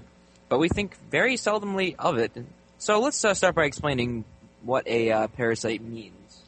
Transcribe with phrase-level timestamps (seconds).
[0.51, 2.33] but we think very seldomly of it.
[2.77, 4.25] So let's uh, start by explaining
[4.63, 6.43] what a uh, parasite means.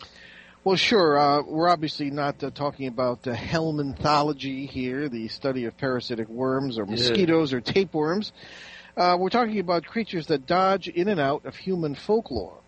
[0.66, 1.18] Well, sure.
[1.18, 6.78] Uh, we're obviously not uh, talking about uh, helminthology here, the study of parasitic worms
[6.78, 7.60] or mosquitoes yeah.
[7.60, 8.34] or tapeworms.
[8.98, 12.60] Uh, we're talking about creatures that dodge in and out of human folklore.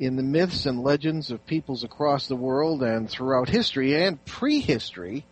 [0.00, 5.24] In the myths and legends of peoples across the world and throughout history and prehistory,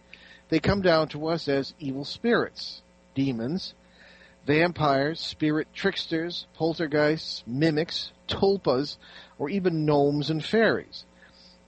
[0.50, 2.80] they come down to us as evil spirits,
[3.16, 3.74] demons,
[4.48, 8.96] vampires, spirit tricksters, poltergeists, mimics, tulpas,
[9.38, 11.04] or even gnomes and fairies.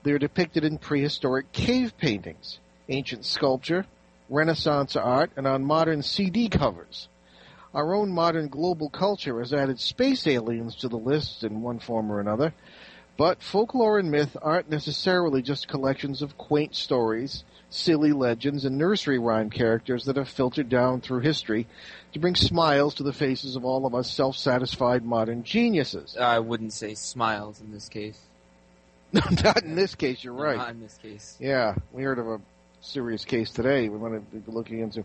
[0.01, 2.57] They are depicted in prehistoric cave paintings,
[2.89, 3.85] ancient sculpture,
[4.29, 7.07] Renaissance art, and on modern CD covers.
[7.71, 12.11] Our own modern global culture has added space aliens to the list in one form
[12.11, 12.51] or another,
[13.17, 19.19] but folklore and myth aren't necessarily just collections of quaint stories, silly legends, and nursery
[19.19, 21.67] rhyme characters that have filtered down through history
[22.13, 26.17] to bring smiles to the faces of all of us self-satisfied modern geniuses.
[26.17, 28.19] I wouldn't say smiles in this case.
[29.13, 30.55] No, Not in this case, you're right.
[30.55, 31.35] Not in this case.
[31.37, 32.39] Yeah, we heard of a
[32.79, 35.01] serious case today we want to be looking into.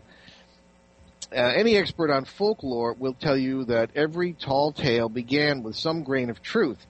[1.29, 6.03] Uh, any expert on folklore will tell you that every tall tale began with some
[6.03, 6.85] grain of truth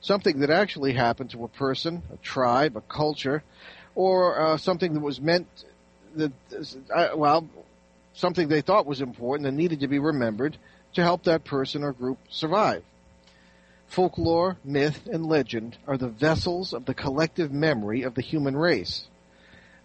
[0.00, 3.42] something that actually happened to a person, a tribe, a culture,
[3.94, 5.46] or uh, something that was meant
[6.16, 6.32] that
[6.94, 7.48] uh, well,
[8.14, 10.56] something they thought was important and needed to be remembered
[10.94, 12.82] to help that person or group survive.
[13.86, 19.06] Folklore, myth, and legend are the vessels of the collective memory of the human race.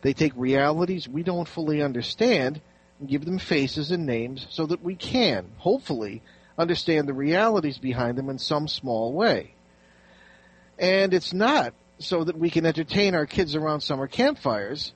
[0.01, 2.61] They take realities we don't fully understand
[2.99, 6.21] and give them faces and names so that we can, hopefully,
[6.57, 9.53] understand the realities behind them in some small way.
[10.81, 14.93] And it's not so that we can entertain our kids around summer campfires.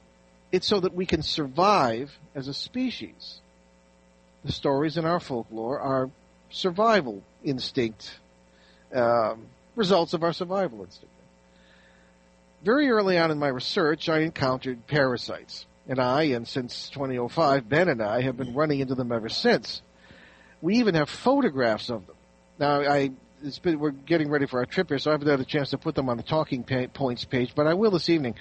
[0.51, 3.39] It's so that we can survive as a species.
[4.43, 6.09] The stories in our folklore are
[6.49, 8.19] survival instinct,
[8.93, 9.45] um,
[9.75, 11.13] results of our survival instinct.
[12.63, 15.67] Very early on in my research, I encountered parasites.
[15.87, 19.83] And I, and since 2005, Ben and I have been running into them ever since.
[20.63, 22.15] We even have photographs of them.
[22.57, 23.11] Now, I
[23.45, 25.69] it's been, we're getting ready for our trip here, so I haven't had a chance
[25.69, 28.35] to put them on the talking points page, but I will this evening.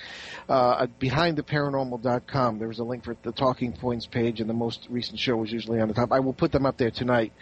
[0.48, 5.18] Uh, at behindtheparanormal.com, there's a link for the talking points page, and the most recent
[5.18, 6.12] show is usually on the top.
[6.12, 7.32] I will put them up there tonight.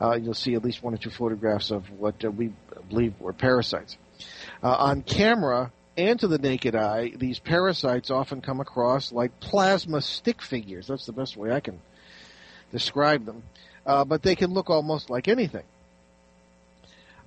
[0.00, 2.52] Uh, you'll see at least one or two photographs of what uh, we
[2.88, 3.96] believe were parasites.
[4.62, 10.00] Uh, on camera, and to the naked eye, these parasites often come across like plasma
[10.00, 10.86] stick figures.
[10.86, 11.80] That's the best way I can
[12.72, 13.42] describe them.
[13.84, 15.64] Uh, but they can look almost like anything.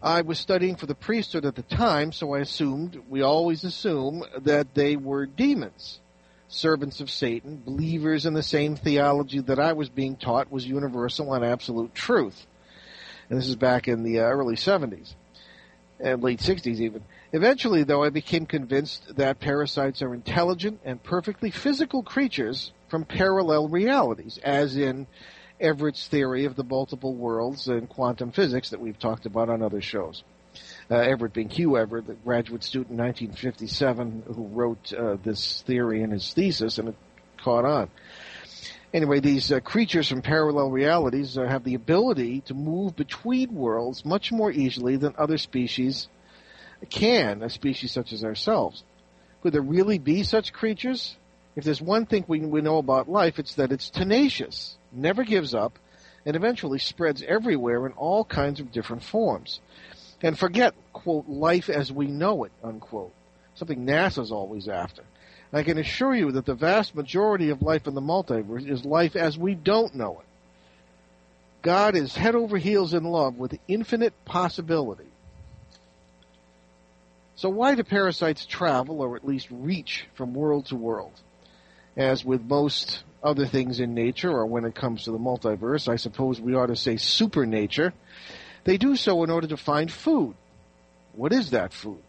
[0.06, 4.24] I was studying for the priesthood at the time, so I assumed, we always assume,
[4.38, 6.00] that they were demons,
[6.48, 11.34] servants of Satan, believers in the same theology that I was being taught was universal
[11.34, 12.46] and absolute truth.
[13.32, 15.16] And this is back in the uh, early 70s
[16.00, 17.04] and late 60s even.
[17.34, 23.70] Eventually, though, I became convinced that parasites are intelligent and perfectly physical creatures from parallel
[23.70, 25.08] realities, as in
[25.60, 29.82] Everett's theory of the multiple worlds and quantum physics that we've talked about on other
[29.82, 30.24] shows.
[30.90, 36.02] Uh, Everett being Hugh Everett, the graduate student in 1957 who wrote uh, this theory
[36.02, 36.96] in his thesis, and it
[37.38, 37.90] caught on.
[38.94, 44.06] Anyway, these uh, creatures from parallel realities uh, have the ability to move between worlds
[44.06, 46.08] much more easily than other species
[46.90, 48.84] can, a species such as ourselves.
[49.42, 51.18] Could there really be such creatures?
[51.56, 55.54] If there's one thing we, we know about life, it's that it's tenacious never gives
[55.54, 55.78] up,
[56.26, 59.60] and eventually spreads everywhere in all kinds of different forms.
[60.22, 63.14] And forget, quote, life as we know it, unquote.
[63.56, 65.04] Something NASA's always after.
[65.54, 69.16] I can assure you that the vast majority of life in the multiverse is life
[69.16, 70.26] as we don't know it.
[71.62, 75.10] God is head over heels in love with infinite possibility.
[77.36, 81.14] So why do parasites travel or at least reach from world to world?
[81.96, 85.96] As with most other things in nature, or when it comes to the multiverse, I
[85.96, 87.94] suppose we ought to say supernature,
[88.66, 90.36] they do so in order to find food.
[91.14, 92.02] What is that food?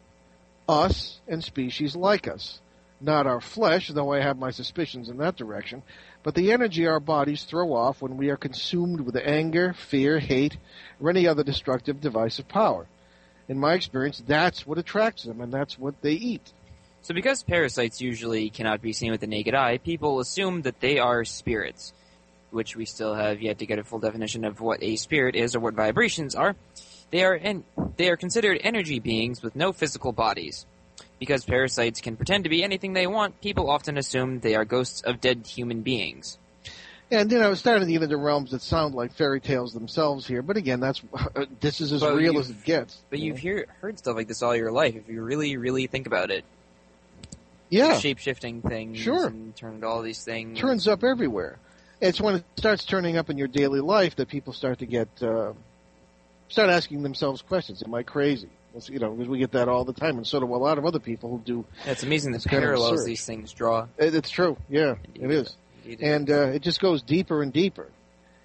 [0.68, 2.60] Us and species like us.
[3.00, 5.82] Not our flesh, though I have my suspicions in that direction,
[6.22, 10.56] but the energy our bodies throw off when we are consumed with anger, fear, hate,
[10.98, 12.86] or any other destructive device of power.
[13.48, 16.52] In my experience, that's what attracts them, and that's what they eat.
[17.06, 20.98] So because parasites usually cannot be seen with the naked eye, people assume that they
[20.98, 21.92] are spirits,
[22.50, 25.54] which we still have yet to get a full definition of what a spirit is
[25.54, 26.56] or what vibrations are.
[27.12, 27.62] They are en-
[27.96, 30.66] they are considered energy beings with no physical bodies.
[31.20, 35.00] Because parasites can pretend to be anything they want, people often assume they are ghosts
[35.02, 36.38] of dead human beings.
[37.12, 40.26] And you know, it's starting to get into realms that sound like fairy tales themselves
[40.26, 40.42] here.
[40.42, 41.00] But again, that's
[41.36, 42.98] uh, this is as But real as it gets.
[43.10, 45.86] But you you've hear, heard stuff like this all your life if you really, really
[45.86, 46.44] think about it.
[47.68, 49.26] Yeah, Shape shifting things Sure.
[49.26, 50.58] and turn into all these things.
[50.58, 51.58] turns up everywhere.
[52.00, 55.08] It's when it starts turning up in your daily life that people start to get
[55.22, 55.52] uh,
[56.48, 57.82] start asking themselves questions.
[57.82, 58.48] Am I crazy?
[58.72, 60.76] That's- You know, because we get that all the time, and so do a lot
[60.78, 61.64] of other people who do.
[61.84, 63.86] Yeah, it's amazing the It's kind of parallels these things draw.
[63.98, 64.56] It, it's true.
[64.68, 65.56] Yeah, it is.
[66.00, 67.88] And uh, it just goes deeper and deeper.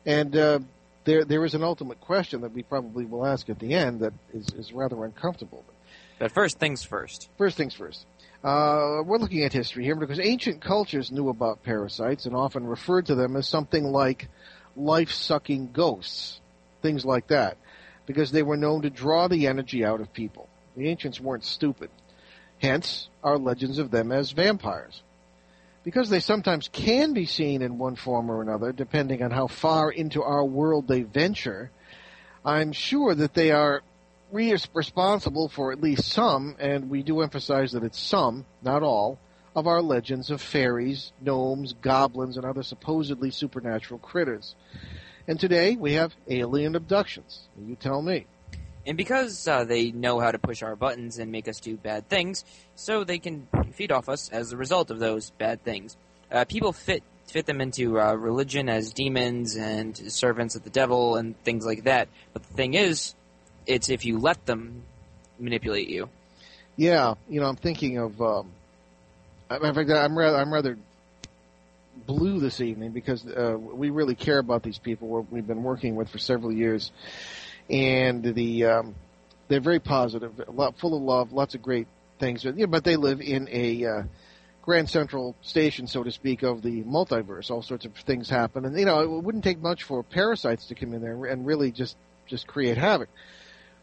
[0.06, 0.60] And uh,
[1.04, 4.14] there there is an ultimate question that we probably will ask at the end that
[4.34, 5.64] is, is rather uncomfortable.
[6.20, 7.30] But first things first.
[7.38, 8.06] First things first.
[8.44, 13.06] Uh, we're looking at history here because ancient cultures knew about parasites and often referred
[13.06, 14.30] to them as something like
[14.76, 16.42] life-sucking ghosts,
[16.82, 17.58] things like that,
[18.08, 20.50] because they were known to draw the energy out of people.
[20.76, 21.92] The ancients weren't stupid.
[22.60, 25.04] Hence, our legends of them as vampires.
[25.84, 29.92] Because they sometimes can be seen in one form or another, depending on how far
[29.92, 31.70] into our world they venture,
[32.44, 33.84] I'm sure that they are
[34.32, 39.20] re- responsible for at least some, and we do emphasize that it's some, not all,
[39.56, 44.56] of our legends of fairies, gnomes, goblins, and other supposedly supernatural critters.
[45.28, 47.48] And today we have alien abductions.
[47.60, 48.26] You tell me.
[48.86, 52.10] And because uh, they know how to push our buttons and make us do bad
[52.10, 52.44] things,
[52.76, 55.96] so they can feed off us as a result of those bad things.
[56.32, 61.16] Uh, people fit fit them into uh, religion as demons and servants of the devil
[61.16, 62.10] and things like that.
[62.34, 63.16] But the thing is,
[63.66, 64.84] it's if you let them
[65.40, 66.10] manipulate you.
[66.76, 68.22] Yeah, you know, I'm thinking of.
[68.22, 68.52] Um,
[69.50, 70.78] in fact, I'm rather, I'm rather
[72.08, 76.10] blue this evening because uh, we really care about these people we've been working with
[76.10, 76.92] for several years,
[77.70, 78.96] and the um,
[79.48, 81.88] they're very positive, lot full of love, lots of great
[82.20, 82.44] things.
[82.44, 84.04] But, you know, but they live in a uh,
[84.62, 87.52] Grand Central Station, so to speak, of the multiverse.
[87.52, 90.76] All sorts of things happen, and you know, it wouldn't take much for parasites to
[90.76, 91.98] come in there and really just
[92.28, 93.10] just create havoc.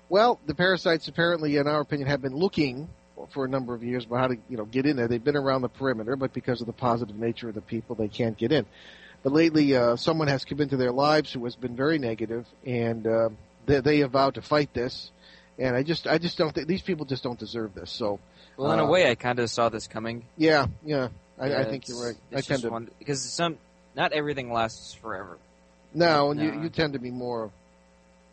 [0.08, 2.88] Well, the parasites apparently, in our opinion, have been looking
[3.30, 5.08] for a number of years about how to, you know, get in there.
[5.08, 8.08] They've been around the perimeter, but because of the positive nature of the people, they
[8.08, 8.64] can't get in.
[9.22, 13.06] But lately, uh, someone has come into their lives who has been very negative, and
[13.06, 13.28] uh,
[13.66, 15.10] they, they have vowed to fight this.
[15.58, 17.90] And I just, I just don't think these people just don't deserve this.
[17.90, 18.20] So,
[18.56, 20.24] Well, in a Uh, way, I kind of saw this coming.
[20.36, 21.08] yeah, yeah,
[21.38, 22.16] I, I think you're right.
[22.34, 23.58] I tend to because some
[23.96, 25.36] not everything lasts forever.
[25.92, 27.50] no, and you, you tend to be more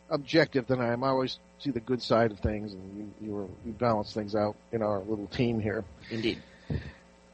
[0.10, 1.04] objective than I am.
[1.04, 4.36] I always see the good side of things, and you, you, are, you balance things
[4.36, 5.84] out in our little team here.
[6.10, 6.41] Indeed.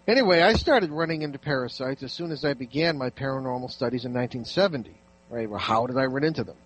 [0.07, 4.13] Anyway, I started running into parasites as soon as I began my paranormal studies in
[4.13, 4.95] 1970.
[5.29, 5.49] Right?
[5.49, 6.57] Well, how did I run into them?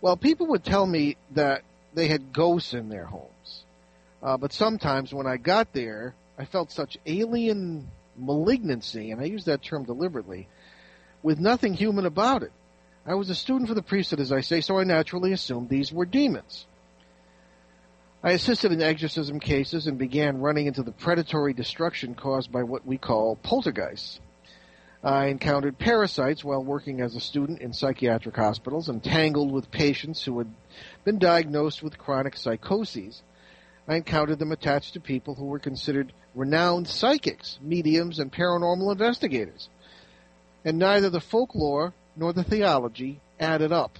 [0.00, 1.62] Well, people would tell me that
[1.94, 3.64] they had ghosts in their homes.
[4.22, 9.44] Uh, but sometimes when I got there, I felt such alien malignancy, and I use
[9.46, 10.48] that term deliberately,
[11.22, 12.52] with nothing human about it.
[13.08, 15.92] I was a student for the priesthood, as I say, so I naturally assumed these
[15.92, 16.66] were demons.
[18.22, 22.84] I assisted in exorcism cases and began running into the predatory destruction caused by what
[22.84, 24.18] we call poltergeists.
[25.04, 30.24] I encountered parasites while working as a student in psychiatric hospitals and tangled with patients
[30.24, 30.52] who had
[31.04, 33.22] been diagnosed with chronic psychoses.
[33.86, 39.68] I encountered them attached to people who were considered renowned psychics, mediums, and paranormal investigators.
[40.64, 43.98] And neither the folklore nor the theology added up.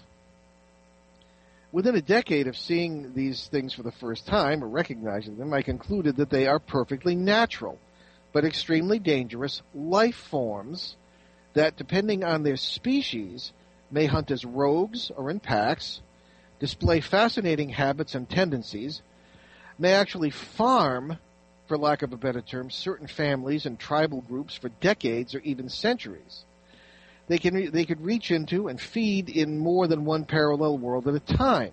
[1.73, 5.61] Within a decade of seeing these things for the first time or recognizing them, I
[5.61, 7.79] concluded that they are perfectly natural,
[8.33, 10.97] but extremely dangerous life forms
[11.53, 13.53] that, depending on their species,
[13.91, 16.01] may hunt as rogues or in packs,
[16.61, 19.03] display fascinating habits and tendencies,
[19.79, 21.19] may actually farm,
[21.67, 25.69] for lack of a better term, certain families and tribal groups for decades or even
[25.69, 26.46] centuries.
[27.29, 31.09] They can re- they could reach into and feed in more than one parallel world
[31.09, 31.73] at a time.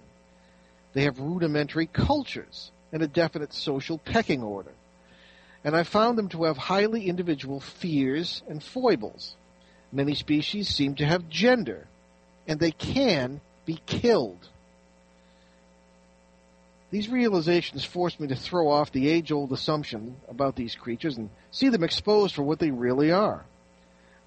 [0.93, 4.71] They have rudimentary cultures and a definite social pecking order.
[5.63, 9.35] And I found them to have highly individual fears and foibles.
[9.91, 11.87] Many species seem to have gender,
[12.47, 14.49] and they can be killed.
[16.91, 21.29] These realizations forced me to throw off the age old assumption about these creatures and
[21.49, 23.45] see them exposed for what they really are.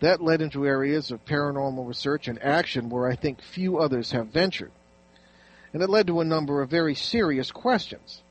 [0.01, 4.29] That led into areas of paranormal research and action where I think few others have
[4.29, 4.73] ventured.
[5.73, 8.23] And it led to a number of very serious questions.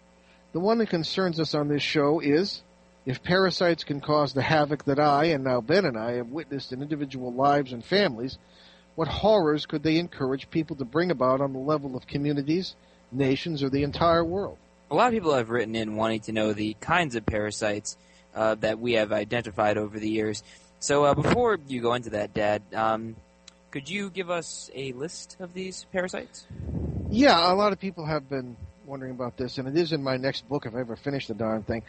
[0.54, 2.62] The one that concerns us on this show is
[3.06, 6.72] if parasites can cause the havoc that I, and now Ben and I, have witnessed
[6.72, 8.38] in individual lives and families,
[8.96, 12.76] what horrors could they encourage people to bring about on the level of communities,
[13.12, 14.58] nations, or the entire world?
[14.90, 17.98] A lot of people have written in wanting to know the kinds of parasites
[18.34, 20.44] uh, that we have identified over the years.
[20.80, 23.16] So uh, before you go into that, Dad, um,
[23.72, 26.46] could you give us a list of these parasites?
[27.10, 28.56] Yeah, a lot of people have been
[28.86, 31.34] wondering about this, and it is in my next book if I ever finish the
[31.34, 31.84] darn thing.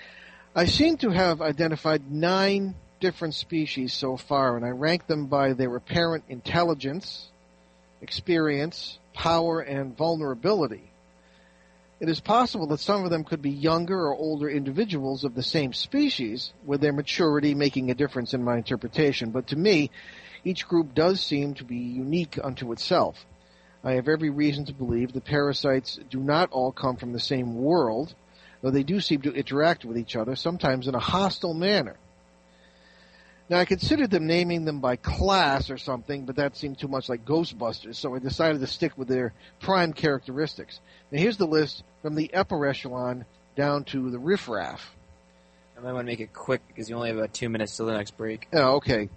[0.55, 5.53] I seem to have identified nine different species so far, and I rank them by
[5.53, 7.29] their apparent intelligence,
[8.01, 10.91] experience, power, and vulnerability.
[11.99, 15.43] It is possible that some of them could be younger or older individuals of the
[15.43, 19.91] same species, with their maturity making a difference in my interpretation, but to me,
[20.45, 23.25] each group does seem to be unique unto itself.
[23.83, 27.55] I have every reason to believe the parasites do not all come from the same
[27.55, 28.15] world,
[28.61, 31.97] though they do seem to interact with each other, sometimes in a hostile manner.
[33.49, 37.09] Now, I considered them naming them by class or something, but that seemed too much
[37.09, 40.81] like Ghostbusters, so I decided to stick with their prime characteristics.
[41.13, 43.25] Now, here's the list from the upper echelon
[43.55, 44.97] down to the riffraff.
[45.77, 47.77] And I might want to make it quick because you only have about two minutes
[47.77, 48.49] till the next break.
[48.53, 49.09] Oh, okay.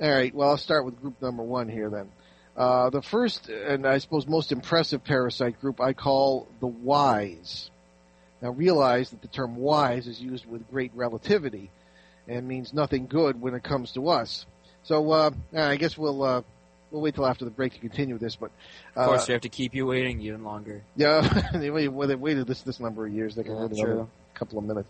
[0.00, 0.34] All right.
[0.34, 2.10] Well, I'll start with group number one here then.
[2.56, 7.70] Uh, the first, and I suppose most impressive parasite group, I call the wise.
[8.40, 11.70] Now, realize that the term wise is used with great relativity
[12.28, 14.46] and means nothing good when it comes to us.
[14.82, 16.42] So, uh, I guess we'll uh,
[16.90, 18.36] we'll wait till after the break to continue this.
[18.36, 18.50] But
[18.96, 20.82] uh, Of course, we have to keep you waiting even longer.
[20.96, 21.20] yeah,
[21.54, 23.34] they waited this this number of years.
[23.34, 24.08] They can Yeah, wait another true.
[24.34, 24.88] couple of minutes.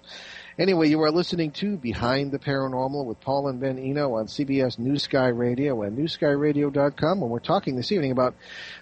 [0.59, 4.79] Anyway, you are listening to Behind the Paranormal with Paul and Ben Eno on CBS
[4.79, 7.21] New Sky Radio and NewSkyRadio.com.
[7.21, 8.35] When we're talking this evening about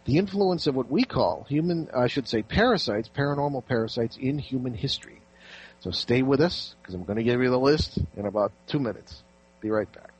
[0.04, 4.74] the influence of what we call human, I should say, parasites, paranormal parasites in human
[4.74, 5.21] history.
[5.82, 8.78] So stay with us because I'm going to give you the list in about two
[8.78, 9.24] minutes.
[9.60, 10.12] Be right back.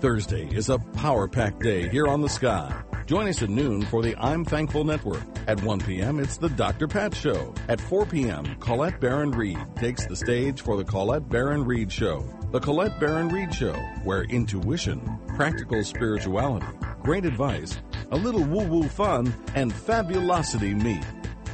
[0.00, 2.74] Thursday is a power packed day here on the sky.
[3.06, 5.22] Join us at noon for the I'm Thankful Network.
[5.46, 6.88] At 1 p.m., it's the Dr.
[6.88, 7.54] Pat Show.
[7.68, 12.24] At 4 p.m., Colette Baron Reid takes the stage for the Colette Baron Reid Show.
[12.50, 15.00] The Colette Baron Reid Show, where intuition,
[15.36, 16.66] practical spirituality,
[17.02, 17.78] great advice,
[18.10, 21.04] a little woo woo fun, and fabulosity meet.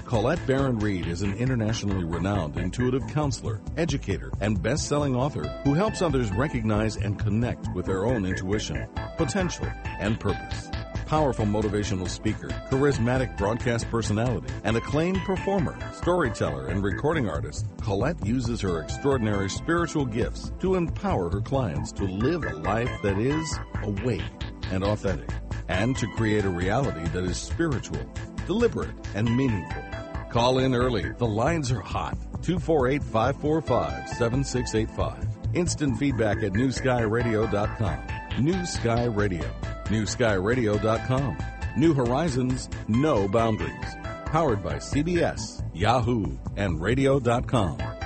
[0.09, 6.01] Colette Baron Reid is an internationally renowned intuitive counselor, educator, and best-selling author who helps
[6.01, 8.89] others recognize and connect with their own intuition,
[9.19, 10.71] potential, and purpose.
[11.05, 18.63] Powerful motivational speaker, charismatic broadcast personality, and acclaimed performer, storyteller, and recording artist, Colette uses
[18.63, 24.23] her extraordinary spiritual gifts to empower her clients to live a life that is awake
[24.71, 25.29] and authentic,
[25.69, 28.11] and to create a reality that is spiritual,
[28.47, 29.85] deliberate, and meaningful.
[30.31, 31.11] Call in early.
[31.13, 32.19] The lines are hot.
[32.43, 35.27] 248 545 7685.
[35.55, 38.45] Instant feedback at newskyradio.com.
[38.45, 39.51] New Sky Radio.
[39.85, 41.39] Newskyradio.com.
[41.77, 43.97] New horizons, no boundaries.
[44.27, 47.98] Powered by CBS, Yahoo, and radio.com.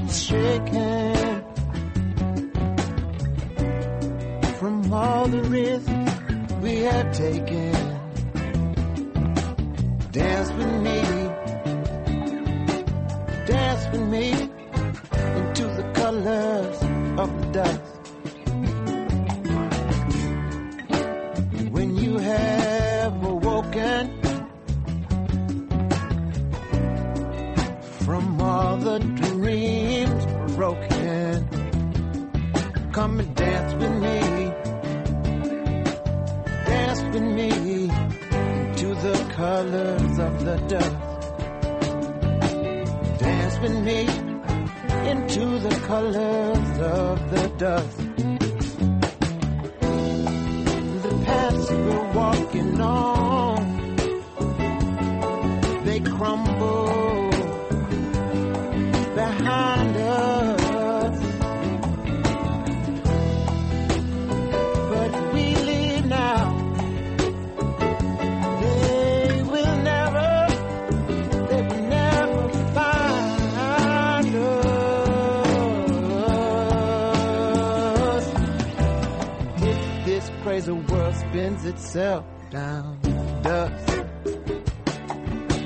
[0.00, 1.44] world's shaking
[4.58, 5.90] from all the risks
[6.62, 7.72] we have taken.
[10.12, 11.02] Dance with me,
[13.46, 14.32] dance with me
[15.36, 16.82] into the colors
[17.18, 17.89] of the dusk.
[39.40, 40.96] Colors of the dust.
[43.20, 44.00] Dance with me
[45.10, 47.99] into the colors of the dusk.
[81.30, 82.98] Spins itself down
[83.42, 83.90] dust,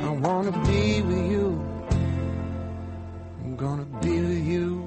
[0.03, 1.49] I wanna be with you.
[3.43, 4.87] I'm gonna be with you.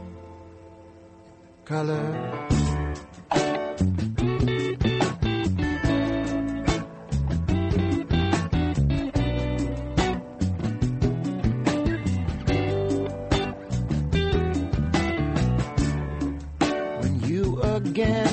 [1.65, 2.05] Color.
[17.01, 18.26] when you again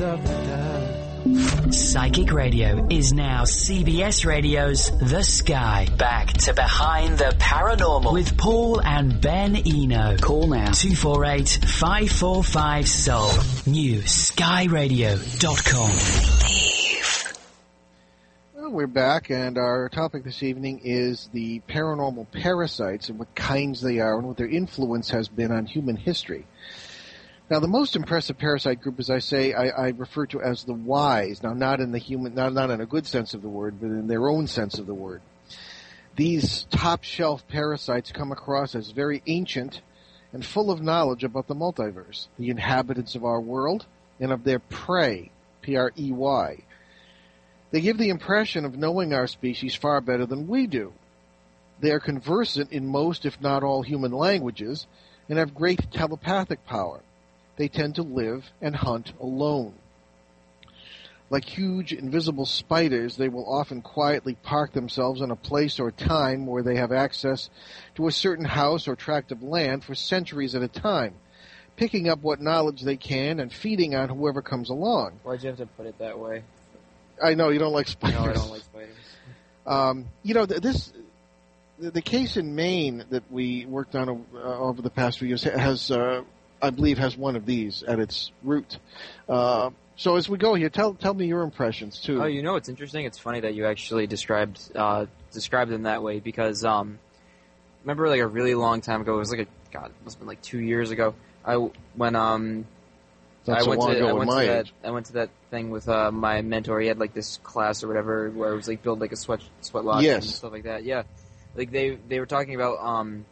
[0.00, 1.74] of the dusk.
[1.74, 5.88] Psychic Radio is now CBS Radio's The Sky.
[5.96, 8.12] Back to Behind the Paranormal.
[8.12, 10.16] With Paul and Ben Eno.
[10.18, 13.30] Call now 248 545 Soul.
[13.66, 15.90] New skyradio.com.
[18.54, 23.80] Well, we're back, and our topic this evening is the paranormal parasites and what kinds
[23.80, 26.46] they are and what their influence has been on human history.
[27.48, 30.74] Now, the most impressive parasite group, as I say, I, I refer to as the
[30.74, 31.44] wise.
[31.44, 33.86] Now, not in the human, not, not in a good sense of the word, but
[33.86, 35.22] in their own sense of the word.
[36.16, 39.80] These top shelf parasites come across as very ancient
[40.32, 43.86] and full of knowledge about the multiverse, the inhabitants of our world,
[44.18, 45.30] and of their prey,
[45.62, 46.64] P-R-E-Y.
[47.70, 50.92] They give the impression of knowing our species far better than we do.
[51.80, 54.86] They are conversant in most, if not all, human languages
[55.28, 57.02] and have great telepathic power.
[57.56, 59.74] They tend to live and hunt alone.
[61.28, 66.46] Like huge invisible spiders, they will often quietly park themselves in a place or time
[66.46, 67.50] where they have access
[67.96, 71.14] to a certain house or tract of land for centuries at a time,
[71.74, 75.18] picking up what knowledge they can and feeding on whoever comes along.
[75.24, 76.44] Why'd you have to put it that way?
[77.22, 78.20] I know you don't like spiders.
[78.20, 78.94] No, I don't like spiders.
[79.66, 80.92] Um, you know, th- this
[81.78, 85.42] the, the case in Maine that we worked on uh, over the past few years
[85.42, 86.22] has, uh,
[86.60, 88.78] I believe, has one of these at its root.
[89.28, 92.22] Uh, so as we go here, tell tell me your impressions too.
[92.22, 93.04] Oh, you know it's interesting?
[93.04, 96.98] It's funny that you actually described uh, described them that way because um,
[97.82, 99.14] remember like a really long time ago.
[99.14, 101.14] It was like a God, it must have been like two years ago.
[101.44, 101.54] I
[101.94, 102.66] when um
[103.48, 104.66] I so went to I went to that.
[104.84, 106.80] I went to that thing with uh, my mentor.
[106.80, 109.40] He had like this class or whatever where it was like build like a sweat
[109.60, 110.24] sweat lodge Yes.
[110.24, 110.84] and stuff like that.
[110.84, 111.04] Yeah,
[111.54, 113.24] like they they were talking about um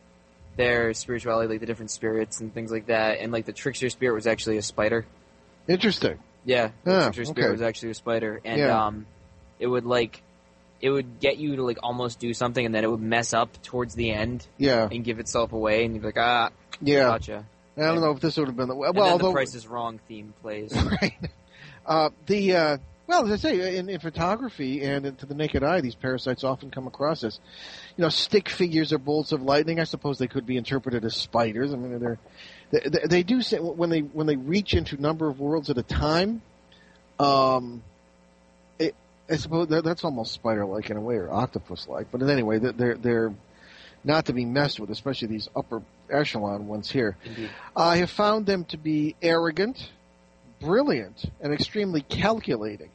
[0.57, 4.14] their spirituality, like the different spirits and things like that, and like the trickster spirit
[4.14, 5.07] was actually a spider.
[5.69, 6.19] Interesting.
[6.45, 7.53] Yeah, the trickster spirit okay.
[7.53, 8.87] was actually a spider, and Yeah.
[8.87, 9.07] um,
[9.59, 10.23] it would like
[10.81, 13.62] it would get you to like almost do something, and then it would mess up
[13.62, 17.05] towards the end Yeah, and give itself away, and you'd be like, ah, yeah.
[17.05, 17.47] gotcha.
[17.77, 18.97] I don't know if this would have been the well.
[18.97, 20.73] Although the Price is Wrong theme plays.
[21.03, 21.14] right.
[21.87, 25.81] Uh, the uh, well, as I say, in, in photography and to the naked eye,
[25.81, 27.38] these parasites often come across as,
[27.96, 29.78] you know, stick figures or bolts of lightning.
[29.80, 31.72] I suppose they could be interpreted as spiders.
[31.72, 32.18] I mean, they're
[32.70, 35.83] they, they, do say when they when they reach into number of worlds at a
[35.83, 36.42] time.
[37.20, 37.83] Um,
[38.78, 38.94] it,
[39.30, 42.11] I suppose that, that's almost spider-like in a way, or octopus-like.
[42.11, 43.35] But anyway, they're- they're they're
[44.02, 45.80] not to be messed with, especially these upper
[46.11, 47.16] echelon ones here.
[47.24, 47.50] Indeed.
[47.76, 49.90] I have found them to be arrogant,
[50.61, 52.90] brilliant, and extremely calculating.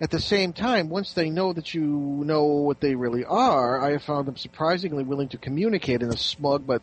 [0.00, 3.92] At the same time, once they know that you know what they really are, I
[3.92, 6.82] have found them surprisingly willing to communicate in a smug but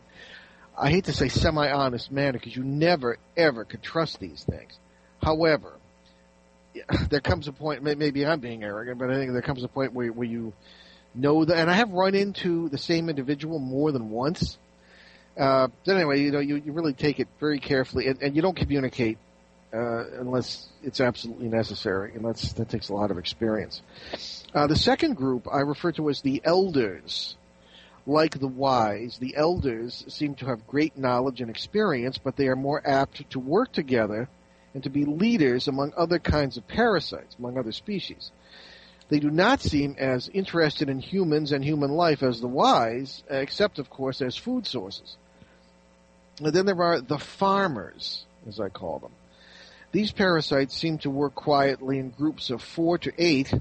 [0.78, 4.78] I hate to say semi-honest manner because you never ever could trust these things.
[5.24, 5.74] However,
[7.10, 9.94] there comes a point, maybe I'm being arrogant, but I think there comes a point
[9.94, 10.54] where, where you
[11.14, 14.58] know that, and I have run into the same individual more than once.
[15.38, 18.42] Uh, but anyway, you know, you, you really take it very carefully, and, and you
[18.42, 19.18] don't communicate
[19.76, 23.82] uh, unless it's absolutely necessary, and that's that takes a lot of experience.
[24.54, 27.36] Uh, the second group I refer to as the elders.
[28.08, 32.56] Like the wise, the elders seem to have great knowledge and experience, but they are
[32.56, 34.30] more apt to work together
[34.76, 38.32] and to be leaders among other kinds of parasites, among other species.
[39.10, 43.80] They do not seem as interested in humans and human life as the wise, except,
[43.80, 45.18] of course, as food sources.
[46.40, 49.12] And then there are the farmers, as I call them.
[49.96, 53.54] These parasites seem to work quietly in groups of four to eight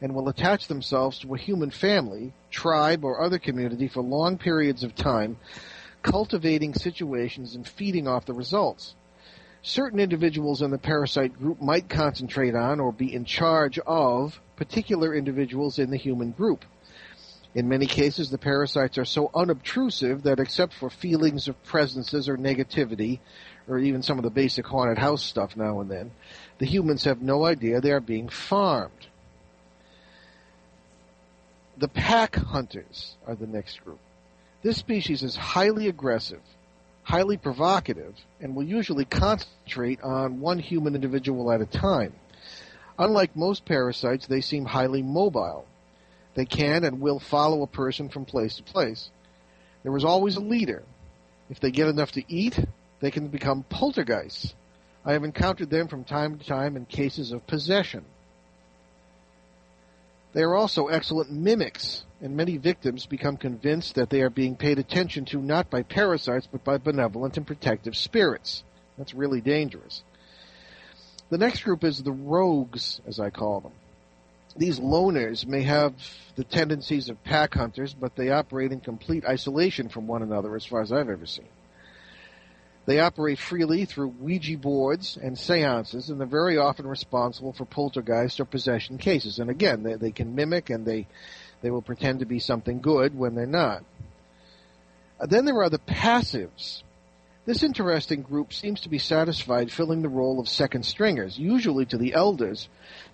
[0.00, 4.82] and will attach themselves to a human family, tribe, or other community for long periods
[4.82, 5.36] of time,
[6.02, 8.96] cultivating situations and feeding off the results.
[9.62, 15.14] Certain individuals in the parasite group might concentrate on or be in charge of particular
[15.14, 16.64] individuals in the human group.
[17.54, 22.36] In many cases, the parasites are so unobtrusive that except for feelings of presences or
[22.36, 23.20] negativity,
[23.68, 26.10] or even some of the basic haunted house stuff now and then,
[26.58, 28.92] the humans have no idea they are being farmed.
[31.78, 33.98] The pack hunters are the next group.
[34.62, 36.40] This species is highly aggressive,
[37.02, 42.14] highly provocative, and will usually concentrate on one human individual at a time.
[42.98, 45.66] Unlike most parasites, they seem highly mobile.
[46.34, 49.10] They can and will follow a person from place to place.
[49.82, 50.82] There is always a leader.
[51.50, 52.58] If they get enough to eat,
[53.00, 54.54] they can become poltergeists.
[55.04, 58.04] I have encountered them from time to time in cases of possession.
[60.32, 64.78] They are also excellent mimics, and many victims become convinced that they are being paid
[64.78, 68.62] attention to not by parasites but by benevolent and protective spirits.
[68.98, 70.02] That's really dangerous.
[71.30, 73.72] The next group is the rogues, as I call them.
[74.56, 75.94] These loners may have
[76.34, 80.64] the tendencies of pack hunters, but they operate in complete isolation from one another as
[80.64, 81.48] far as I've ever seen.
[82.86, 88.38] They operate freely through Ouija boards and seances, and they're very often responsible for poltergeist
[88.38, 89.40] or possession cases.
[89.40, 91.08] And again, they, they can mimic and they,
[91.62, 93.84] they will pretend to be something good when they're not.
[95.18, 96.82] Uh, then there are the passives.
[97.44, 101.98] This interesting group seems to be satisfied filling the role of second stringers, usually to
[101.98, 102.68] the elders,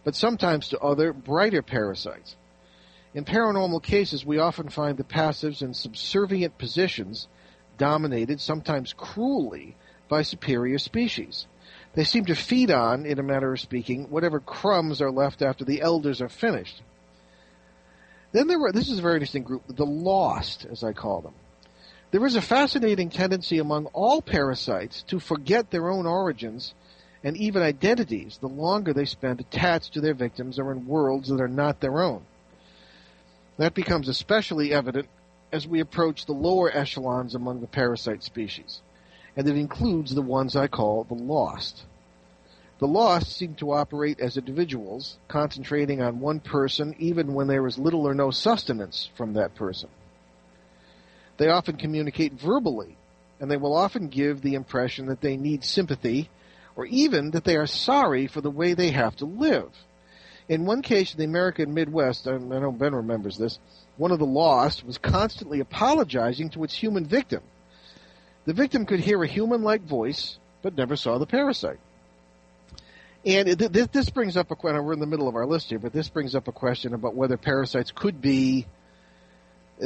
[0.04, 2.36] but sometimes to other, brighter parasites.
[3.14, 7.26] In paranormal cases, we often find the passives in subservient positions
[7.82, 9.74] dominated, sometimes cruelly,
[10.08, 11.48] by superior species.
[11.94, 15.64] They seem to feed on, in a manner of speaking, whatever crumbs are left after
[15.64, 16.80] the elders are finished.
[18.30, 21.34] Then there were, this is a very interesting group, the lost, as I call them.
[22.12, 26.74] There is a fascinating tendency among all parasites to forget their own origins
[27.24, 31.40] and even identities the longer they spend attached to their victims or in worlds that
[31.40, 32.22] are not their own.
[33.56, 35.08] That becomes especially evident
[35.52, 38.80] as we approach the lower echelons among the parasite species,
[39.36, 41.84] and it includes the ones I call the lost.
[42.78, 47.78] The lost seem to operate as individuals, concentrating on one person even when there is
[47.78, 49.88] little or no sustenance from that person.
[51.36, 52.96] They often communicate verbally,
[53.38, 56.28] and they will often give the impression that they need sympathy,
[56.74, 59.70] or even that they are sorry for the way they have to live.
[60.48, 63.58] In one case in the American Midwest, I know Ben remembers this,
[63.96, 67.42] one of the lost was constantly apologizing to its human victim.
[68.44, 71.78] The victim could hear a human-like voice, but never saw the parasite.
[73.24, 74.84] And this brings up a question.
[74.84, 77.14] We're in the middle of our list here, but this brings up a question about
[77.14, 78.66] whether parasites could be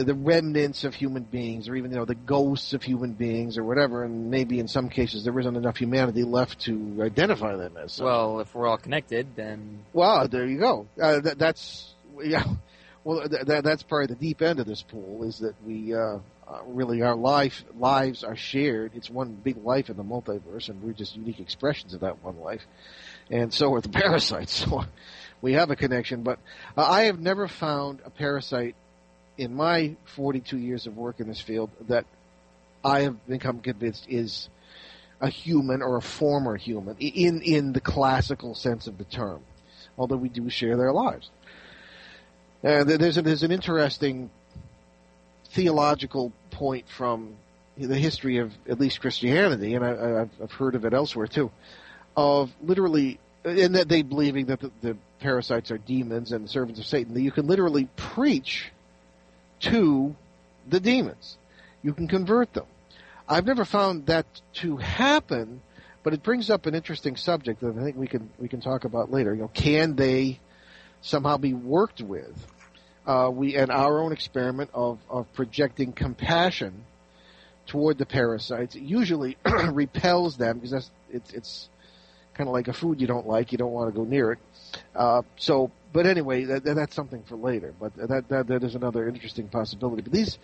[0.04, 3.64] the remnants of human beings, or even you know the ghosts of human beings, or
[3.64, 4.04] whatever.
[4.04, 8.00] And maybe in some cases there isn't enough humanity left to identify them as.
[8.00, 10.86] Well, if we're all connected, then well, there you go.
[11.00, 12.44] Uh, that, that's yeah.
[13.04, 16.18] Well, th- th- that's probably the deep end of this pool is that we uh,
[16.48, 18.92] uh, really our life lives are shared.
[18.94, 22.40] It's one big life in the multiverse, and we're just unique expressions of that one
[22.40, 22.62] life.
[23.30, 24.52] And so are the parasites.
[24.52, 24.84] So
[25.40, 26.38] we have a connection, but
[26.76, 28.74] uh, I have never found a parasite
[29.38, 32.06] in my 42 years of work in this field that
[32.84, 34.48] I have become convinced is
[35.20, 39.40] a human or a former human in in the classical sense of the term.
[39.98, 41.30] Although we do share their lives.
[42.62, 44.30] Uh, there's, a, there's an interesting
[45.50, 47.36] theological point from
[47.78, 51.50] the history of at least Christianity, and I, have heard of it elsewhere too,
[52.16, 56.86] of literally, and that they believing that the, the parasites are demons and servants of
[56.86, 58.70] Satan, that you can literally preach
[59.60, 60.14] to
[60.68, 61.38] the demons.
[61.82, 62.66] You can convert them.
[63.28, 65.60] I've never found that to happen,
[66.02, 68.84] but it brings up an interesting subject that I think we can we can talk
[68.84, 69.34] about later.
[69.34, 70.38] You know, can they
[71.00, 72.46] somehow be worked with.
[73.06, 76.84] Uh, we and our own experiment of, of projecting compassion
[77.66, 78.74] toward the parasites.
[78.74, 79.36] It usually
[79.70, 81.68] repels them because that's it's it's
[82.36, 83.52] kind of like a food you don't like.
[83.52, 84.38] You don't want to go near it.
[84.94, 87.74] Uh, so, but anyway, that, that, that's something for later.
[87.80, 90.02] But that, that that is another interesting possibility.
[90.02, 90.38] But these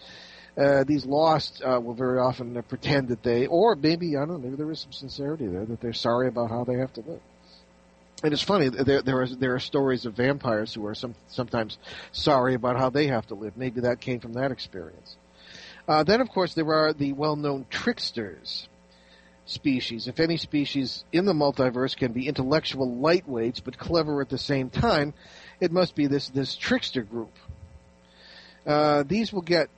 [0.56, 4.30] uh, these lost uh, will very often uh, pretend that they, or maybe I don't
[4.30, 7.00] know, maybe there is some sincerity there that they're sorry about how they have to
[7.00, 7.20] live.
[8.24, 11.78] And it's funny there there are there are stories of vampires who are some sometimes
[12.12, 13.56] sorry about how they have to live.
[13.56, 15.16] Maybe that came from that experience.
[15.88, 18.68] Uh, then, of course, there are the well-known tricksters
[19.52, 20.08] species.
[20.08, 24.70] If any species in the multiverse can be intellectual lightweights but clever at the same
[24.70, 25.14] time,
[25.60, 27.32] it must be this this trickster group.
[28.66, 29.68] Uh, these will get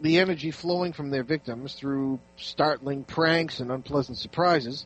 [0.00, 4.84] the energy flowing from their victims through startling pranks and unpleasant surprises.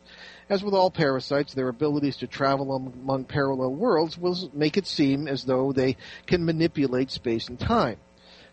[0.50, 5.26] As with all parasites, their abilities to travel among parallel worlds will make it seem
[5.26, 5.96] as though they
[6.26, 7.96] can manipulate space and time.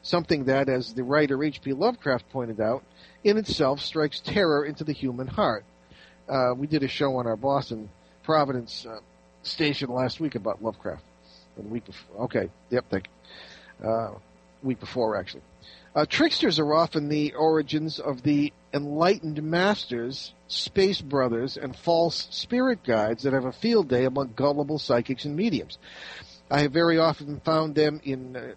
[0.04, 1.74] Something that, as the writer H.P.
[1.74, 2.84] Lovecraft pointed out,
[3.24, 5.66] in itself strikes terror into the human heart.
[6.28, 7.90] Uh, we did a show on our Boston
[8.24, 9.00] Providence uh,
[9.44, 11.04] station last week about Lovecraft.
[11.56, 12.24] The week before.
[12.26, 13.08] Okay, yep, thank
[13.82, 13.88] you.
[13.88, 14.18] Uh,
[14.62, 15.44] week before, actually.
[15.96, 22.84] Uh, tricksters are often the origins of the enlightened masters, space brothers, and false spirit
[22.84, 25.78] guides that have a field day among gullible psychics and mediums.
[26.50, 28.54] I have very often found them in uh,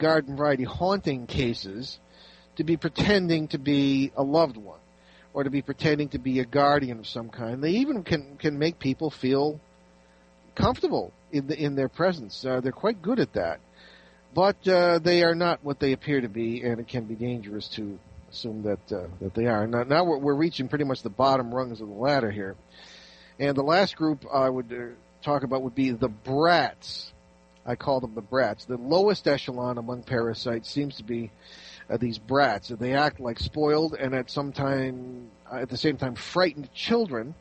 [0.00, 2.00] garden variety haunting cases
[2.56, 4.80] to be pretending to be a loved one
[5.32, 7.62] or to be pretending to be a guardian of some kind.
[7.62, 9.60] They even can can make people feel
[10.56, 12.44] comfortable in the, in their presence.
[12.44, 13.60] Uh, they're quite good at that
[14.34, 17.68] but uh, they are not what they appear to be, and it can be dangerous
[17.68, 17.98] to
[18.30, 19.66] assume that uh, that they are.
[19.66, 22.56] Now, now we're, we're, reaching pretty much the bottom rungs of the ladder here,
[23.38, 27.12] and the last group I would uh, talk about would be the brats.
[27.66, 28.64] I call them the brats.
[28.64, 31.30] The lowest echelon among parasites seems to be
[31.88, 32.68] uh, these brats.
[32.68, 37.34] They act like spoiled and at some time, uh, at the same time, frightened children.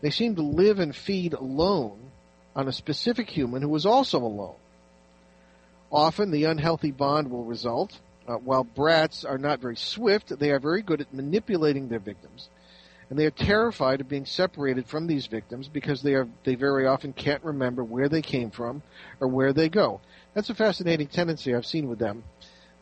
[0.00, 2.10] They seem to live and feed alone
[2.54, 4.56] on a specific human who is also alone.
[5.90, 7.98] Often the unhealthy bond will result.
[8.26, 12.48] Uh, while brats are not very swift, they are very good at manipulating their victims.
[13.10, 16.86] And they are terrified of being separated from these victims because they are they very
[16.86, 18.82] often can't remember where they came from
[19.20, 20.00] or where they go.
[20.34, 22.22] That's a fascinating tendency I've seen with them.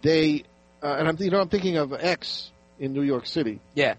[0.03, 0.45] They
[0.83, 3.61] uh, and I'm you know I'm thinking of X in New York City.
[3.75, 3.95] Yeah.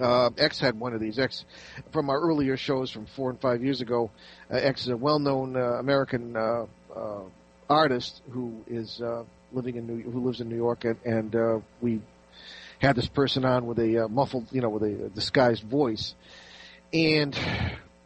[0.00, 1.18] Uh, X had one of these.
[1.18, 1.44] X,
[1.92, 4.10] from our earlier shows from four and five years ago,
[4.50, 7.22] uh, X is a well-known uh, American uh, uh,
[7.68, 11.58] artist who is uh, living in New who lives in New York, and, and uh,
[11.80, 12.00] we
[12.78, 16.14] had this person on with a uh, muffled, you know, with a disguised voice,
[16.92, 17.38] and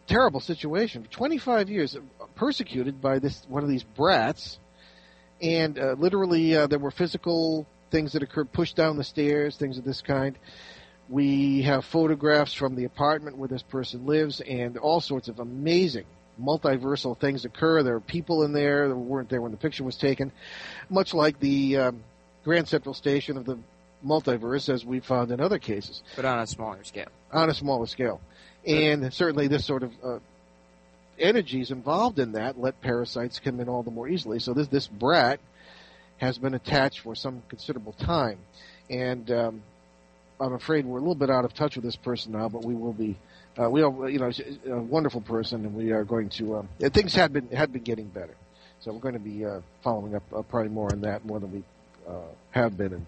[0.06, 1.06] terrible situation.
[1.11, 1.96] 25 years,
[2.35, 4.59] persecuted by this one of these brats,
[5.40, 9.78] and uh, literally uh, there were physical things that occurred, pushed down the stairs, things
[9.78, 10.37] of this kind.
[11.09, 16.04] We have photographs from the apartment where this person lives, and all sorts of amazing
[16.40, 17.83] multiversal things occur.
[17.83, 20.33] There are people in there that weren't there when the picture was taken,
[20.88, 22.04] much like the um,
[22.44, 23.59] Grand Central Station of the
[24.04, 26.02] multiverse, as we found in other cases.
[26.16, 27.08] But on a smaller scale.
[27.32, 28.20] On a smaller scale.
[28.66, 30.18] And certainly this sort of uh,
[31.18, 34.38] energies involved in that let parasites come in all the more easily.
[34.38, 35.40] So this, this brat
[36.18, 38.38] has been attached for some considerable time.
[38.88, 39.62] And um,
[40.40, 42.74] I'm afraid we're a little bit out of touch with this person now, but we
[42.74, 43.16] will be
[43.60, 44.30] uh, we are, you know,
[44.66, 46.58] a wonderful person, and we are going to.
[46.58, 48.34] Um, things had been had been getting better,
[48.80, 51.52] so we're going to be uh, following up uh, probably more on that more than
[51.52, 51.64] we
[52.08, 52.12] uh,
[52.52, 52.92] have been.
[52.92, 53.06] In,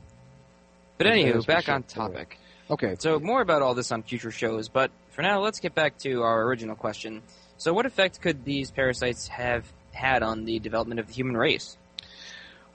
[1.02, 2.38] but anywho, back on topic.
[2.70, 2.96] Okay.
[2.98, 6.22] So more about all this on future shows, but for now, let's get back to
[6.22, 7.22] our original question.
[7.58, 11.76] So, what effect could these parasites have had on the development of the human race?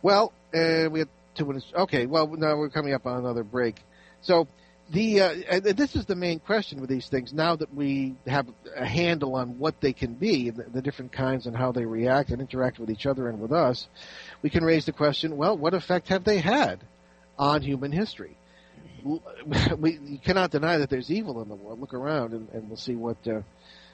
[0.01, 1.65] Well, uh, we have two minutes.
[1.75, 2.05] Okay.
[2.05, 3.81] Well, now we're coming up on another break.
[4.21, 4.47] So
[4.91, 7.33] the uh, this is the main question with these things.
[7.33, 11.47] Now that we have a handle on what they can be, the, the, different kinds,
[11.47, 13.87] and how they react and interact with each other and with us,
[14.41, 16.79] we can raise the question: Well, what effect have they had
[17.37, 18.37] on human history?
[19.77, 21.79] We you cannot deny that there's evil in the world.
[21.79, 23.41] Look around, and, and we'll see what uh,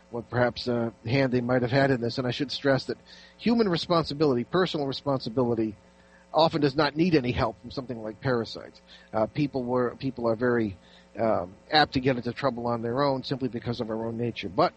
[0.10, 2.18] what perhaps uh, hand they might have had in this.
[2.18, 2.98] And I should stress that
[3.38, 5.76] human responsibility, personal responsibility
[6.34, 8.82] often does not need any help from something like parasites.
[9.14, 10.78] Uh, people were people are very
[11.20, 14.50] um, apt to get into trouble on their own simply because of our own nature.
[14.50, 14.74] But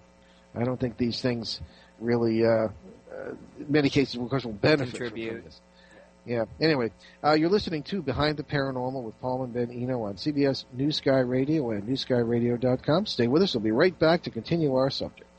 [0.55, 1.61] I don't think these things
[2.00, 2.68] really, uh, uh,
[3.59, 5.33] in many cases, of course, will benefit Contribute.
[5.33, 5.61] from this.
[6.26, 6.46] Yeah.
[6.60, 6.90] Anyway,
[7.22, 10.90] uh, you're listening to Behind the Paranormal with Paul and Ben Eno on CBS New
[10.90, 13.06] Sky Radio and NewSkyRadio.com.
[13.06, 13.54] Stay with us.
[13.54, 15.30] We'll be right back to continue our subject.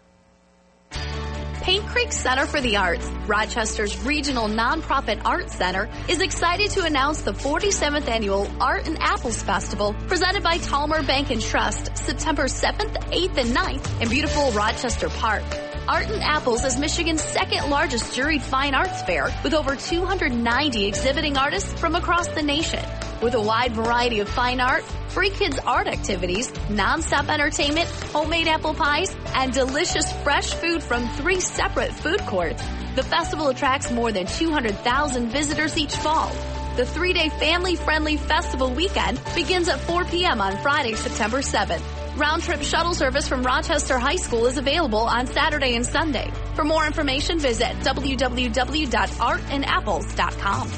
[1.62, 7.24] Paint Creek Center for the Arts, Rochester's regional nonprofit art center, is excited to announce
[7.24, 12.96] the 47th annual Art and Apples Festival presented by Talmer Bank and Trust September 7th,
[13.12, 15.44] 8th, and 9th in beautiful Rochester Park.
[15.88, 21.38] Art and Apples is Michigan's second largest juried fine arts fair with over 290 exhibiting
[21.38, 22.84] artists from across the nation.
[23.22, 28.74] With a wide variety of fine art, free kids art activities, non-stop entertainment, homemade apple
[28.74, 32.62] pies, and delicious fresh food from three separate food courts.
[32.96, 36.30] The festival attracts more than 200,000 visitors each fall.
[36.76, 40.42] The three-day family-friendly festival weekend begins at 4 p.m.
[40.42, 41.97] on Friday, September 7th.
[42.18, 46.32] Round trip shuttle service from Rochester High School is available on Saturday and Sunday.
[46.56, 50.72] For more information, visit www.artandapples.com.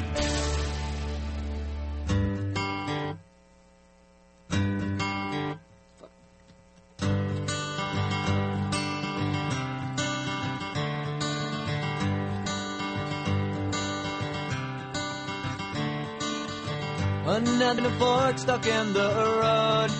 [17.26, 19.08] Another fork stuck in the
[19.40, 19.99] road.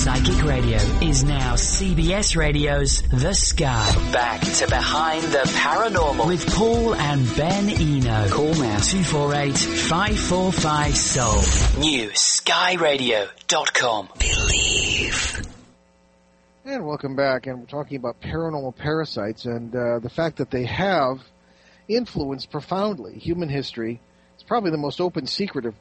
[0.00, 4.10] Psychic Radio is now CBS Radio's The Sky.
[4.10, 6.26] Back to Behind the Paranormal.
[6.26, 8.28] With Paul and Ben Eno.
[8.30, 11.82] Call now 248 545 Soul.
[11.82, 14.08] New skyradio.com.
[14.18, 15.46] Believe.
[16.64, 17.46] And welcome back.
[17.46, 21.18] And we're talking about paranormal parasites and uh, the fact that they have
[21.88, 24.00] influenced profoundly human history.
[24.32, 25.74] It's probably the most open secret of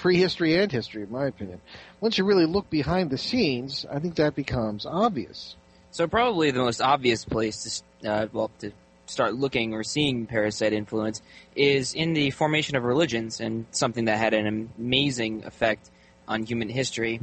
[0.00, 1.60] prehistory and history, in my opinion.
[2.00, 5.56] Once you really look behind the scenes, I think that becomes obvious.
[5.90, 8.72] So probably the most obvious place to uh, well to
[9.04, 11.20] start looking or seeing parasite influence
[11.54, 15.90] is in the formation of religions and something that had an amazing effect
[16.26, 17.20] on human history.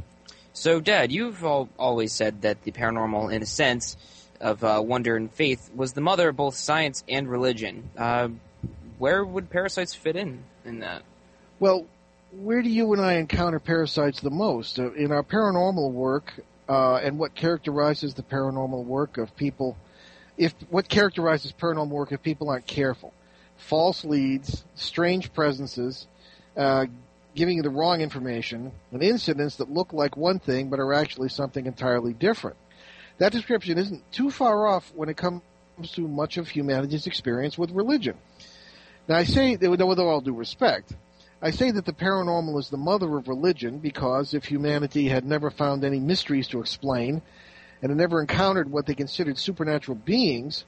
[0.52, 3.96] So, Dad, you've all, always said that the paranormal, in a sense
[4.40, 7.90] of uh, wonder and faith, was the mother of both science and religion.
[7.96, 8.28] Uh,
[8.98, 11.02] where would parasites fit in in that?
[11.58, 11.86] Well,
[12.30, 14.78] where do you and I encounter parasites the most?
[14.78, 16.32] Uh, in our paranormal work,
[16.68, 19.76] uh, and what characterizes the paranormal work of people,
[20.36, 23.12] if what characterizes paranormal work if people aren't careful?
[23.58, 26.06] false leads, strange presences,
[26.56, 26.86] uh,
[27.34, 31.28] giving you the wrong information, and incidents that look like one thing but are actually
[31.28, 32.56] something entirely different.
[33.18, 35.42] That description isn't too far off when it comes
[35.92, 38.16] to much of humanity's experience with religion.
[39.08, 40.94] Now, I say, that with all due respect,
[41.40, 45.50] I say that the paranormal is the mother of religion because if humanity had never
[45.50, 47.22] found any mysteries to explain
[47.80, 50.64] and had never encountered what they considered supernatural beings,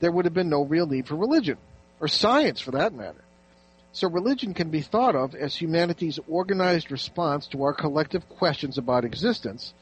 [0.00, 1.58] there would have been no real need for religion,
[2.00, 3.22] or science for that matter.
[3.92, 9.04] So religion can be thought of as humanity's organized response to our collective questions about
[9.04, 9.74] existence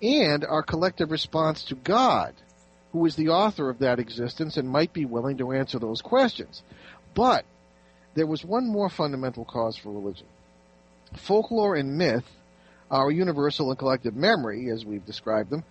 [0.00, 2.34] and our collective response to God,
[2.92, 6.62] who is the author of that existence and might be willing to answer those questions.
[7.14, 7.44] But
[8.14, 10.26] there was one more fundamental cause for religion.
[11.16, 12.24] Folklore and myth,
[12.90, 15.64] our universal and collective memory, as we've described them,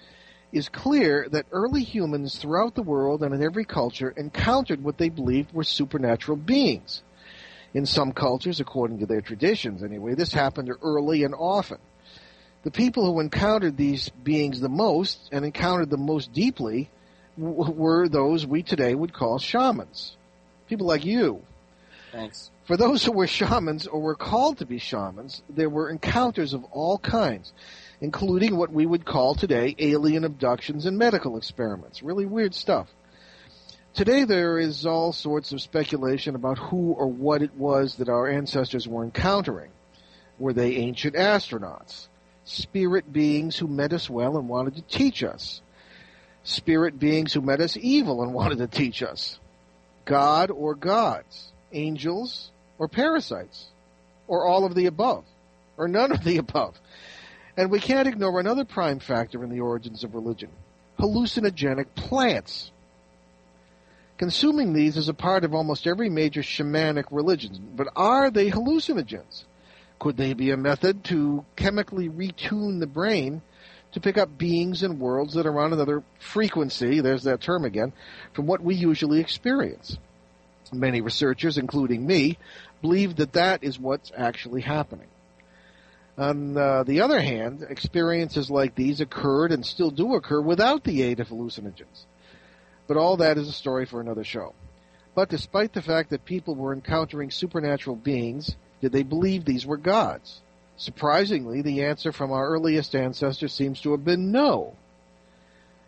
[0.51, 5.09] is clear that early humans throughout the world and in every culture encountered what they
[5.09, 7.01] believed were supernatural beings.
[7.73, 11.77] In some cultures, according to their traditions anyway, this happened early and often.
[12.63, 16.89] The people who encountered these beings the most and encountered them most deeply
[17.37, 20.17] were those we today would call shamans.
[20.67, 21.41] People like you.
[22.11, 22.51] Thanks.
[22.65, 26.63] For those who were shamans or were called to be shamans, there were encounters of
[26.65, 27.53] all kinds,
[28.01, 32.03] including what we would call today alien abductions and medical experiments.
[32.03, 32.87] Really weird stuff.
[33.93, 38.27] Today there is all sorts of speculation about who or what it was that our
[38.27, 39.71] ancestors were encountering.
[40.39, 42.07] Were they ancient astronauts?
[42.43, 45.61] Spirit beings who met us well and wanted to teach us?
[46.43, 49.39] Spirit beings who met us evil and wanted to teach us?
[50.05, 51.50] God or gods?
[51.73, 53.67] Angels or parasites?
[54.27, 55.25] Or all of the above?
[55.77, 56.79] Or none of the above?
[57.57, 60.49] And we can't ignore another prime factor in the origins of religion.
[60.99, 62.71] Hallucinogenic plants.
[64.17, 69.45] Consuming these is a part of almost every major shamanic religion, but are they hallucinogens?
[69.97, 73.41] Could they be a method to chemically retune the brain
[73.93, 77.93] to pick up beings and worlds that are on another frequency, there's that term again,
[78.33, 79.97] from what we usually experience?
[80.71, 82.37] Many researchers, including me,
[82.81, 85.07] believe that that is what's actually happening.
[86.17, 91.01] On uh, the other hand, experiences like these occurred and still do occur without the
[91.01, 92.05] aid of hallucinogens.
[92.87, 94.53] But all that is a story for another show.
[95.15, 99.77] But despite the fact that people were encountering supernatural beings, did they believe these were
[99.77, 100.41] gods?
[100.77, 104.75] Surprisingly, the answer from our earliest ancestors seems to have been no.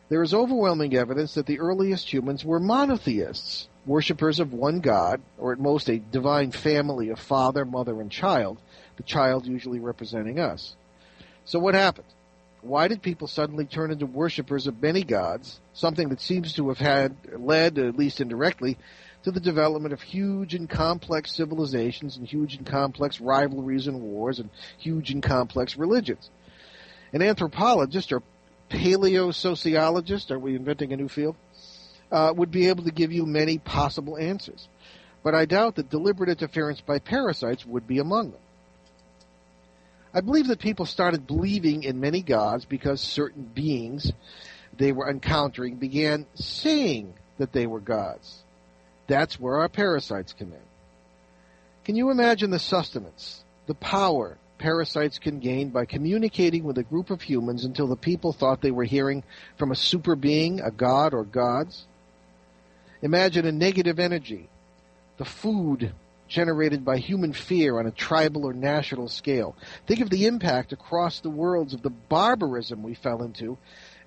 [0.09, 5.51] There is overwhelming evidence that the earliest humans were monotheists, worshippers of one god, or
[5.51, 8.59] at most a divine family of father, mother, and child,
[8.97, 10.75] the child usually representing us.
[11.45, 12.07] So what happened?
[12.61, 16.77] Why did people suddenly turn into worshippers of many gods, something that seems to have
[16.77, 18.77] had led, at least indirectly,
[19.23, 24.39] to the development of huge and complex civilizations and huge and complex rivalries and wars
[24.39, 26.29] and huge and complex religions?
[27.11, 28.21] An anthropologist or
[28.69, 31.35] paleo paleosociologist, are we inventing a new field?
[32.13, 34.67] Uh, would be able to give you many possible answers.
[35.23, 38.41] But I doubt that deliberate interference by parasites would be among them.
[40.13, 44.11] I believe that people started believing in many gods because certain beings
[44.77, 48.43] they were encountering began saying that they were gods.
[49.07, 50.67] That's where our parasites come in.
[51.83, 57.09] Can you imagine the sustenance, the power parasites can gain by communicating with a group
[57.09, 59.23] of humans until the people thought they were hearing
[59.57, 61.85] from a super being, a god or gods?
[63.03, 64.47] Imagine a negative energy,
[65.17, 65.91] the food
[66.29, 69.57] generated by human fear on a tribal or national scale.
[69.85, 73.57] Think of the impact across the worlds of the barbarism we fell into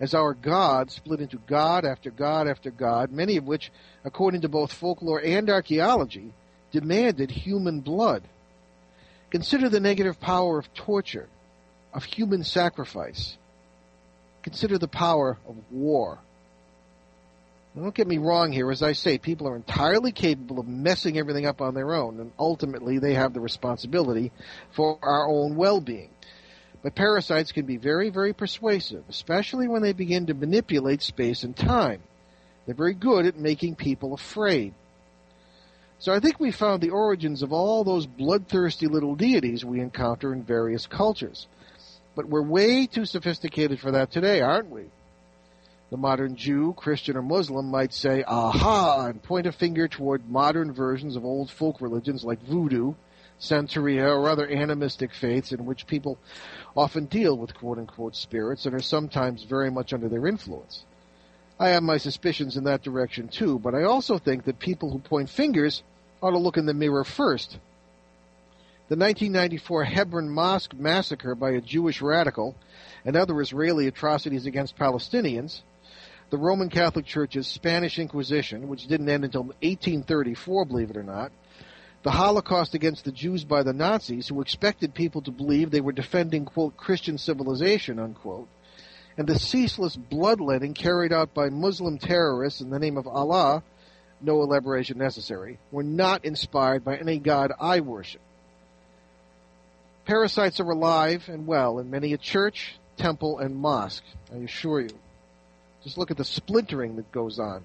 [0.01, 3.71] as our gods split into god after god after god, many of which,
[4.03, 6.33] according to both folklore and archaeology,
[6.73, 8.23] demanded human blood.
[9.29, 11.29] Consider the negative power of torture,
[11.93, 13.37] of human sacrifice.
[14.43, 16.19] Consider the power of war.
[17.77, 18.71] Don't get me wrong here.
[18.71, 22.33] As I say, people are entirely capable of messing everything up on their own, and
[22.39, 24.33] ultimately they have the responsibility
[24.75, 26.09] for our own well-being.
[26.83, 31.55] But parasites can be very, very persuasive, especially when they begin to manipulate space and
[31.55, 32.01] time.
[32.65, 34.73] They're very good at making people afraid.
[35.99, 40.33] So I think we found the origins of all those bloodthirsty little deities we encounter
[40.33, 41.47] in various cultures.
[42.15, 44.85] But we're way too sophisticated for that today, aren't we?
[45.89, 50.73] The modern Jew, Christian, or Muslim might say, aha, and point a finger toward modern
[50.73, 52.95] versions of old folk religions like voodoo,
[53.41, 56.19] Santeria, or other animistic faiths in which people
[56.77, 60.85] often deal with quote unquote spirits and are sometimes very much under their influence.
[61.61, 64.99] I have my suspicions in that direction too, but I also think that people who
[64.99, 65.85] point fingers
[66.21, 67.53] ought to look in the mirror first.
[68.89, 72.57] The 1994 Hebron Mosque massacre by a Jewish radical
[73.05, 75.61] and other Israeli atrocities against Palestinians,
[76.31, 81.31] the Roman Catholic Church's Spanish Inquisition, which didn't end until 1834, believe it or not,
[82.03, 85.93] the Holocaust against the Jews by the Nazis, who expected people to believe they were
[85.93, 88.49] defending, quote, Christian civilization, unquote,
[89.17, 93.63] and the ceaseless bloodletting carried out by Muslim terrorists in the name of Allah,
[94.21, 98.21] no elaboration necessary, were not inspired by any God I worship.
[100.05, 104.97] Parasites are alive and well in many a church, temple, and mosque, I assure you.
[105.83, 107.65] Just look at the splintering that goes on.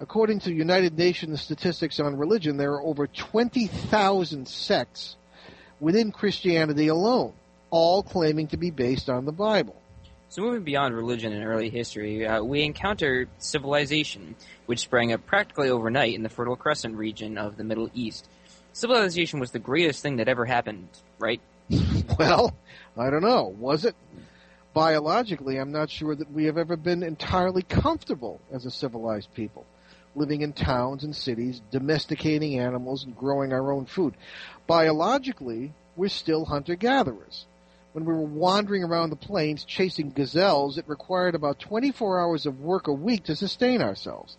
[0.00, 5.16] According to United Nations statistics on religion, there are over 20,000 sects
[5.78, 7.34] within Christianity alone,
[7.70, 9.76] all claiming to be based on the Bible.
[10.30, 14.36] So moving beyond religion in early history, uh, we encounter civilization,
[14.66, 18.28] which sprang up practically overnight in the Fertile Crescent region of the Middle East.
[18.72, 20.88] Civilization was the greatest thing that ever happened,
[21.18, 21.40] right?
[22.18, 22.54] Well,
[22.98, 23.54] I don't know.
[23.58, 23.94] Was it?
[24.72, 29.66] Biologically, I'm not sure that we have ever been entirely comfortable as a civilized people,
[30.14, 34.14] living in towns and cities, domesticating animals, and growing our own food.
[34.68, 37.46] Biologically, we're still hunter gatherers.
[37.92, 42.60] When we were wandering around the plains chasing gazelles, it required about 24 hours of
[42.60, 44.36] work a week to sustain ourselves.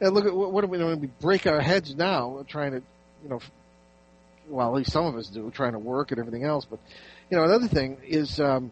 [0.00, 0.96] And look at what do we do?
[0.96, 2.82] We break our heads now trying to,
[3.24, 3.40] you know,
[4.48, 6.64] well, at least some of us do, trying to work and everything else.
[6.64, 6.78] But,
[7.30, 8.70] you know, another thing is um,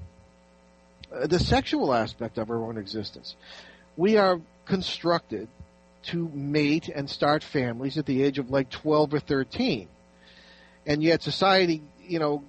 [1.12, 3.36] Uh, the sexual aspect of our own existence.
[3.96, 5.48] We are constructed
[6.04, 9.88] to mate and start families at the age of like 12 or 13.
[10.86, 12.42] And yet society, you know,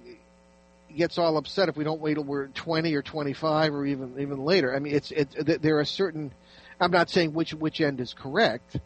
[0.96, 4.44] gets all upset if we don't wait till we're 20 or 25 or even even
[4.44, 4.74] later.
[4.74, 6.32] I mean, it's it, there are certain.
[6.80, 8.76] I'm not saying which which end is correct,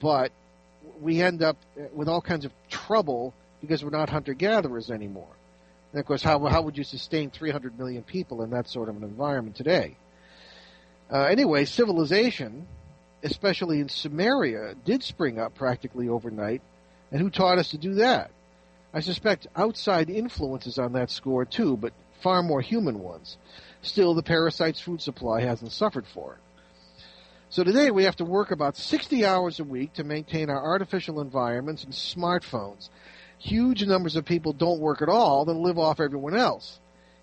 [0.00, 0.32] but
[1.00, 5.33] we end up uh, with all kinds of trouble because we're not hunter gatherers anymore.
[5.94, 8.96] And of course, how how would you sustain 300 million people in that sort of
[8.96, 9.96] an environment today?
[11.08, 12.66] Uh, anyway, civilization,
[13.22, 16.62] especially in Sumeria, did spring up practically overnight,
[17.12, 18.32] and who taught us to do that?
[18.92, 21.92] I suspect outside influences on that score too, but
[22.22, 23.36] far more human ones.
[23.82, 26.40] Still, the parasite's food supply hasn't suffered for it.
[27.50, 31.20] So today we have to work about 60 hours a week to maintain our artificial
[31.20, 32.88] environments and smartphones.
[33.44, 36.78] Huge numbers of people don't work at all, then live off everyone else.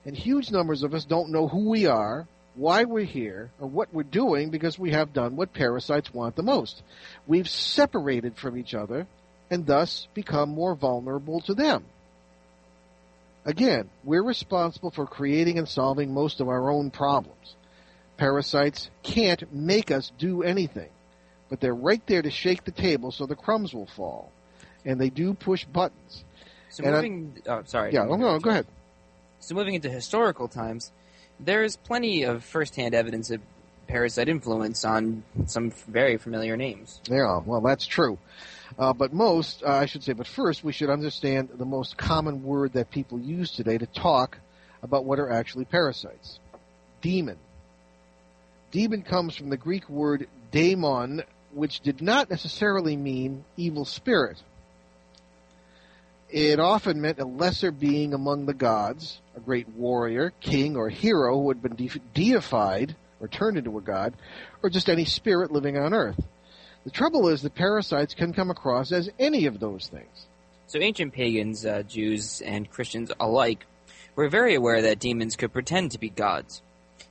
[0.06, 3.92] And huge numbers of us don't know who we are, why we're here, or what
[3.92, 6.84] we're doing because we have done what parasites want the most.
[7.26, 9.08] We've separated from each other
[9.50, 11.86] and thus become more vulnerable to them.
[13.44, 17.56] Again, we're responsible for creating and solving most of our own problems.
[18.18, 20.92] Parasites can't make us do anything,
[21.50, 24.32] but they're right there to shake the table so the crumbs will fall.
[24.86, 26.24] And they do push buttons.
[26.70, 27.94] So And moving, oh, sorry.
[27.94, 28.66] Yeah, no, no, go ahead.
[29.40, 30.92] So moving into historical times,
[31.40, 33.42] there is plenty of first-hand evidence of
[33.88, 37.02] parasite influence on some very familiar names.
[37.10, 38.18] Yeah, well, that's true.
[38.80, 42.44] Uh, but most, uh, I should say, but first, we should understand the most common
[42.44, 44.38] word that people use today to talk
[44.82, 46.40] about what are actually parasites.
[47.02, 47.38] Demon.
[48.72, 54.42] Demon comes from the Greek word daemon, which did not necessarily mean evil spirit.
[56.32, 61.38] It often meant a lesser being among the gods, a great warrior, king, or hero
[61.38, 64.14] who had been de- deified or turned into a god,
[64.64, 66.20] or just any spirit living on earth.
[66.86, 70.26] The trouble is that parasites can come across as any of those things.
[70.68, 73.66] So ancient pagans, uh, Jews, and Christians alike
[74.16, 76.62] were very aware that demons could pretend to be gods.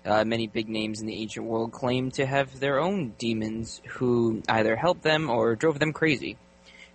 [0.05, 4.43] Uh, many big names in the ancient world claimed to have their own demons who
[4.49, 6.39] either helped them or drove them crazy.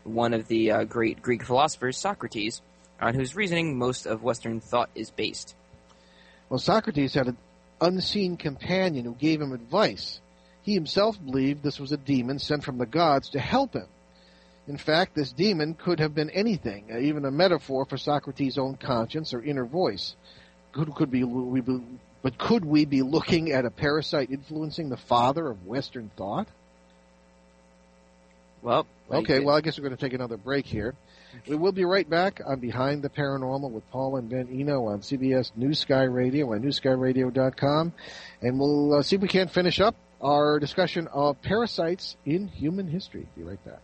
[0.05, 2.61] One of the uh, great Greek philosophers, Socrates,
[3.01, 5.55] on whose reasoning most of Western thought is based.
[6.47, 7.37] Well, Socrates had an
[7.81, 10.21] unseen companion who gave him advice.
[10.61, 13.87] He himself believed this was a demon sent from the gods to help him.
[14.67, 18.75] In fact, this demon could have been anything, uh, even a metaphor for Socrates' own
[18.75, 20.15] conscience or inner voice.
[20.71, 21.79] Could, could be, we be,
[22.21, 26.47] but could we be looking at a parasite influencing the father of Western thought?
[28.65, 30.95] Well, Okay, well, I guess we're going to take another break here.
[31.47, 35.01] We will be right back on Behind the Paranormal with Paul and Ben Eno on
[35.01, 37.93] CBS New Sky Radio and newskyradio.com.
[38.41, 42.87] And we'll uh, see if we can't finish up our discussion of parasites in human
[42.87, 43.27] history.
[43.37, 43.81] Be right back.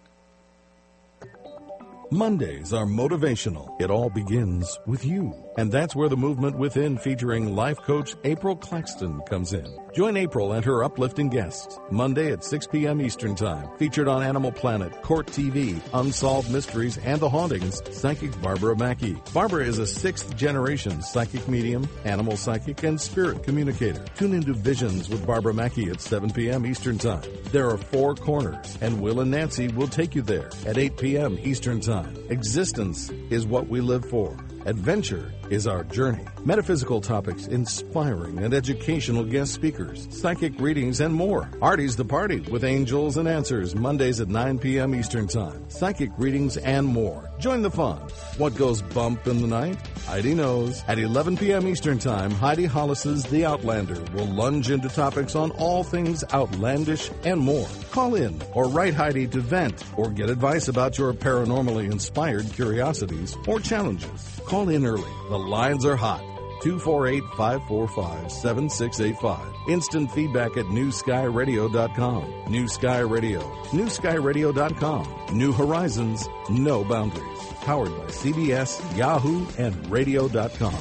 [2.09, 3.79] Mondays are motivational.
[3.79, 5.33] It all begins with you.
[5.57, 9.67] And that's where the movement within featuring life coach April Claxton comes in.
[9.93, 13.01] Join April and her uplifting guests Monday at 6 p.m.
[13.01, 13.69] Eastern Time.
[13.77, 19.17] Featured on Animal Planet, Court TV, Unsolved Mysteries, and The Hauntings, psychic Barbara Mackey.
[19.33, 24.05] Barbara is a sixth generation psychic medium, animal psychic, and spirit communicator.
[24.15, 26.65] Tune into Visions with Barbara Mackey at 7 p.m.
[26.65, 27.23] Eastern Time.
[27.51, 31.37] There are four corners, and Will and Nancy will take you there at 8 p.m.
[31.41, 32.15] Eastern Time.
[32.29, 34.37] Existence is what we live for.
[34.65, 36.23] Adventure is our journey.
[36.45, 41.49] Metaphysical topics, inspiring and educational guest speakers, psychic readings, and more.
[41.63, 44.93] Artie's the Party with Angels and Answers, Mondays at 9 p.m.
[44.93, 45.67] Eastern Time.
[45.69, 47.31] Psychic readings and more.
[47.39, 47.97] Join the fun.
[48.37, 49.77] What goes bump in the night?
[50.05, 50.83] Heidi knows.
[50.87, 51.67] At 11 p.m.
[51.67, 57.39] Eastern Time, Heidi Hollis's The Outlander will lunge into topics on all things outlandish and
[57.39, 57.67] more.
[57.89, 63.35] Call in or write Heidi to vent or get advice about your paranormally inspired curiosities
[63.47, 64.30] or challenges.
[64.45, 65.11] Call in early.
[65.29, 66.21] The lines are hot.
[66.61, 69.39] 248 545 7685.
[69.67, 72.43] Instant feedback at newskyradio.com.
[72.49, 73.39] New Sky Radio.
[73.71, 75.37] Newskyradio.com.
[75.37, 77.39] New horizons, no boundaries.
[77.61, 80.73] Powered by CBS, Yahoo, and radio.com.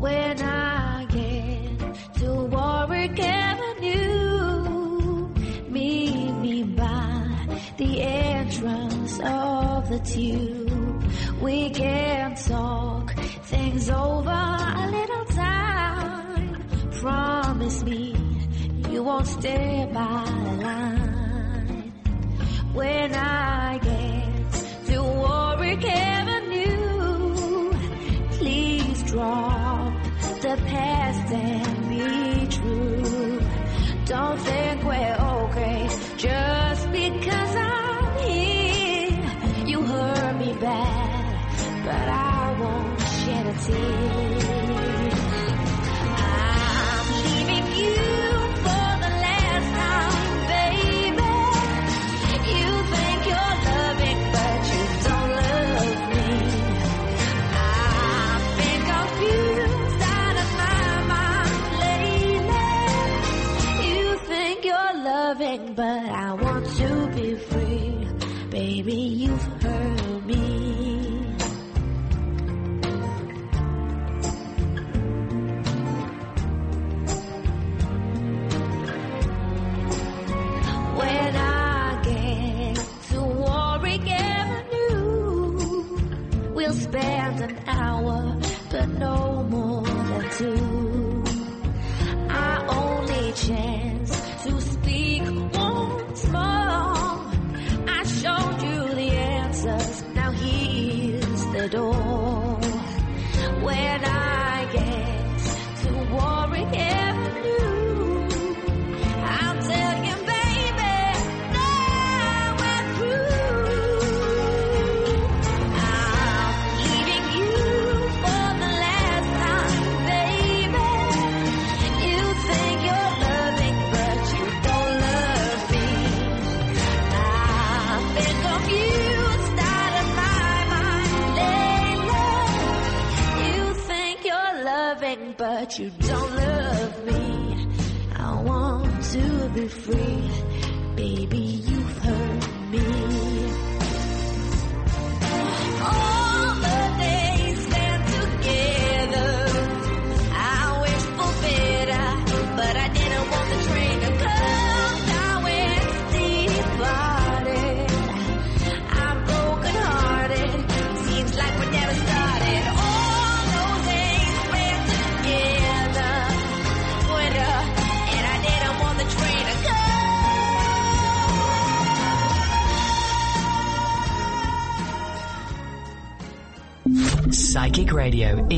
[0.00, 4.48] When I get to Warwick Avenue,
[5.68, 8.02] meet me by the
[9.94, 11.04] the tube.
[11.40, 13.14] We can talk
[13.44, 16.64] things over a little time.
[17.00, 18.16] Promise me
[18.90, 21.92] you won't stay by the line.
[22.72, 24.52] When I get
[24.88, 27.72] to Warwick Avenue,
[28.32, 29.92] please drop
[30.42, 33.40] the past and be true.
[34.06, 34.73] Don't think
[43.66, 44.33] shed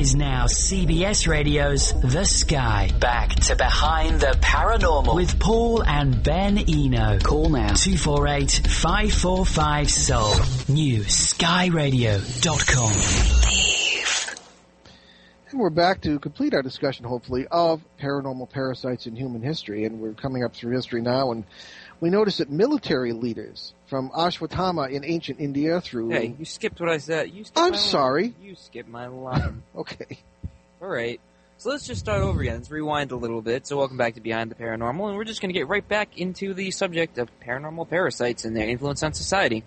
[0.06, 2.92] is now CBS Radio's The Sky.
[3.00, 5.16] Back to Behind the Paranormal.
[5.16, 7.18] With Paul and Ben Eno.
[7.18, 10.34] Call now 248 545 Soul.
[10.68, 12.92] New skyradio.com.
[15.50, 19.86] And we're back to complete our discussion, hopefully, of paranormal parasites in human history.
[19.86, 21.42] And we're coming up through history now, and
[22.00, 26.10] we notice that military leaders from Ashwatthama in ancient India through.
[26.10, 27.30] Hey, you skipped what I said.
[27.30, 28.24] You skipped I'm sorry.
[28.24, 28.34] Line.
[28.42, 29.62] You skipped my line.
[29.76, 30.18] Okay.
[30.80, 31.20] All right.
[31.58, 32.56] So let's just start over again.
[32.56, 33.66] Let's rewind a little bit.
[33.66, 36.18] So welcome back to Behind the Paranormal, and we're just going to get right back
[36.18, 39.64] into the subject of paranormal parasites and their influence on society.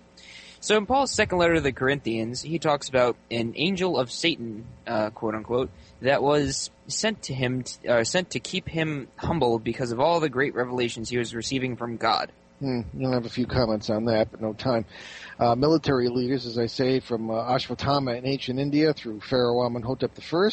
[0.62, 4.66] So in Paul's second letter to the Corinthians, he talks about an angel of Satan,
[4.86, 5.70] uh, quote unquote,
[6.02, 10.20] that was sent to him, t- uh, sent to keep him humble because of all
[10.20, 12.32] the great revelations he was receiving from God.
[12.60, 14.84] Hmm, you'll have a few comments on that, but no time.
[15.40, 20.12] Uh, military leaders, as I say, from uh, Ashwatthama in ancient India through Pharaoh Amenhotep
[20.20, 20.50] I,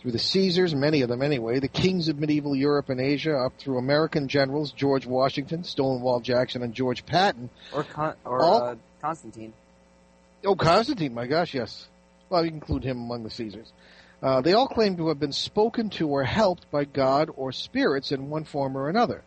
[0.00, 3.54] through the Caesars, many of them anyway, the kings of medieval Europe and Asia, up
[3.58, 7.50] through American generals George Washington, Stonewall Jackson, and George Patton.
[7.72, 9.52] Or, Con- or All- uh, Constantine.
[10.44, 11.88] Oh, Constantine, my gosh, yes.
[12.28, 13.72] Well, you include him among the Caesars.
[14.22, 18.12] Uh, they all claim to have been spoken to or helped by God or spirits
[18.12, 19.22] in one form or another.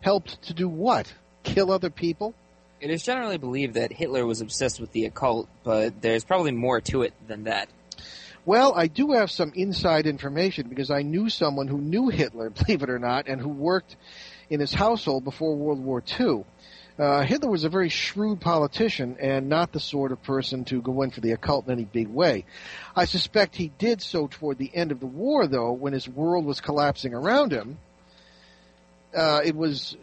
[0.00, 1.12] Helped to do what?
[1.42, 2.34] Kill other people?
[2.80, 6.80] It is generally believed that Hitler was obsessed with the occult, but there's probably more
[6.82, 7.68] to it than that.
[8.46, 12.82] Well, I do have some inside information because I knew someone who knew Hitler, believe
[12.82, 13.96] it or not, and who worked
[14.50, 16.44] in his household before World War II.
[16.96, 21.02] Uh, Hitler was a very shrewd politician and not the sort of person to go
[21.02, 22.44] in for the occult in any big way.
[22.94, 26.44] I suspect he did so toward the end of the war, though, when his world
[26.44, 27.78] was collapsing around him.
[29.16, 29.96] Uh, it was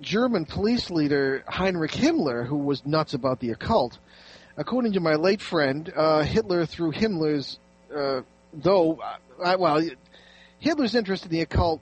[0.00, 3.98] German police leader Heinrich Himmler who was nuts about the occult.
[4.60, 7.58] According to my late friend, uh, Hitler through Himmler's,
[7.96, 8.20] uh,
[8.52, 9.00] though,
[9.42, 9.82] I, well,
[10.58, 11.80] Hitler's interest in the occult,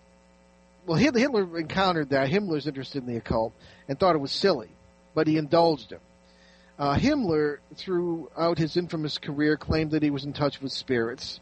[0.87, 3.53] well, Hitler, encountered that, Himmler's interested in the occult,
[3.89, 4.69] and thought it was silly,
[5.13, 5.99] but he indulged him.
[6.79, 11.41] Uh, Himmler, throughout his infamous career, claimed that he was in touch with spirits,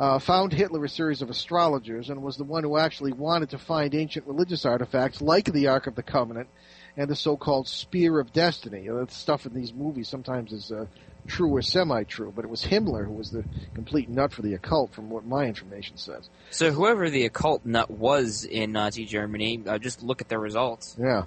[0.00, 3.58] uh, found Hitler a series of astrologers, and was the one who actually wanted to
[3.58, 6.48] find ancient religious artifacts like the Ark of the Covenant
[6.96, 8.82] and the so-called Spear of Destiny.
[8.84, 10.86] You know, that stuff in these movies sometimes is uh,
[11.26, 13.44] true or semi-true, but it was Himmler who was the
[13.74, 16.28] complete nut for the occult, from what my information says.
[16.50, 20.96] So whoever the occult nut was in Nazi Germany, uh, just look at the results.
[20.98, 21.24] Yeah.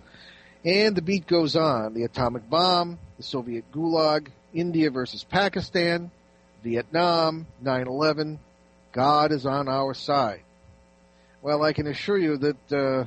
[0.65, 1.93] And the beat goes on.
[1.93, 6.11] The atomic bomb, the Soviet Gulag, India versus Pakistan,
[6.63, 8.39] Vietnam, 9-11.
[8.91, 10.41] God is on our side.
[11.41, 13.05] Well, I can assure you that uh,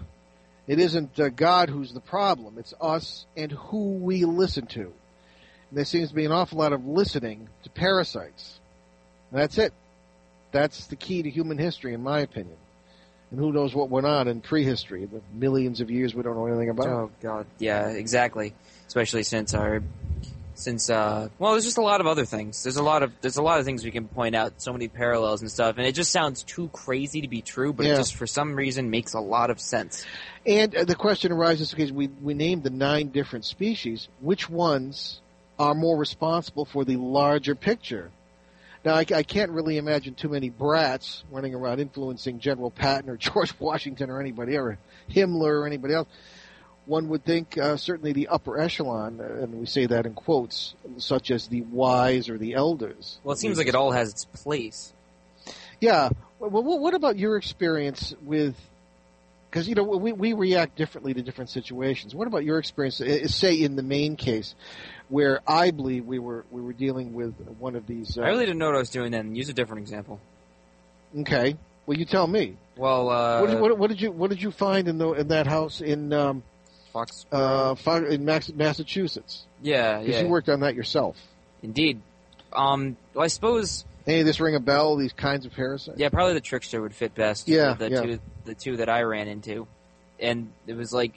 [0.66, 2.58] it isn't uh, God who's the problem.
[2.58, 4.82] It's us and who we listen to.
[4.82, 8.60] And there seems to be an awful lot of listening to parasites.
[9.30, 9.72] And that's it.
[10.52, 12.56] That's the key to human history, in my opinion.
[13.30, 16.46] And who knows what went on in prehistory, the millions of years we don't know
[16.46, 16.86] anything about.
[16.86, 18.54] Oh God, yeah, exactly.
[18.86, 19.82] Especially since our,
[20.54, 22.62] since uh, well, there's just a lot of other things.
[22.62, 24.60] There's a lot of there's a lot of things we can point out.
[24.62, 27.86] So many parallels and stuff, and it just sounds too crazy to be true, but
[27.86, 27.94] Yeah.
[27.94, 30.04] it just for some reason makes a lot of sense.
[30.46, 34.08] And uh, the question arises because we, we named the nine different species.
[34.20, 35.20] Which ones
[35.58, 38.10] are more responsible for the larger picture?
[38.84, 43.16] Now, I, I can't really imagine too many brats running around influencing General Patton or
[43.28, 44.76] George Washington or anybody, or
[45.08, 46.08] Himmler or anybody else.
[46.86, 50.74] One would think uh, certainly the upper echelon, uh, and we say that in quotes,
[50.98, 53.20] such as the wise or the elders.
[53.22, 54.92] Well, it seems like it all has its place.
[55.80, 56.10] Yeah.
[56.40, 58.56] Well, what about your experience with?
[59.48, 62.14] Because you know we we react differently to different situations.
[62.14, 63.00] What about your experience?
[63.00, 64.54] uh, Say in the main case,
[65.08, 68.18] where I believe we were we were dealing with one of these.
[68.18, 69.36] Uh, I really didn't know what I was doing then.
[69.36, 70.20] Use a different example.
[71.20, 71.56] Okay.
[71.86, 72.56] Well, you tell me.
[72.76, 75.28] Well, uh, what, did, what, what did you What did you find in the in
[75.28, 76.42] that house in um,
[76.92, 77.26] Fox.
[77.32, 77.74] uh,
[78.08, 79.44] in Massachusetts?
[79.62, 80.06] Yeah, yeah.
[80.06, 81.16] Because you worked on that yourself.
[81.62, 82.00] indeed.
[82.52, 84.96] Um, well, I suppose Any of this ring a bell?
[84.96, 85.98] These kinds of parasites?
[85.98, 87.48] Yeah, probably the trickster would fit best.
[87.48, 88.00] Yeah, the yeah.
[88.02, 89.66] two the two that I ran into,
[90.20, 91.14] and it was like,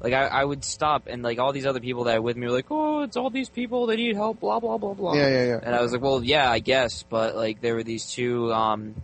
[0.00, 2.46] like I, I would stop and like all these other people that were with me
[2.46, 5.14] were like, oh, it's all these people that need help, blah blah blah blah.
[5.14, 5.60] Yeah, yeah, yeah.
[5.62, 8.96] And I was like, well, yeah, I guess, but like there were these two um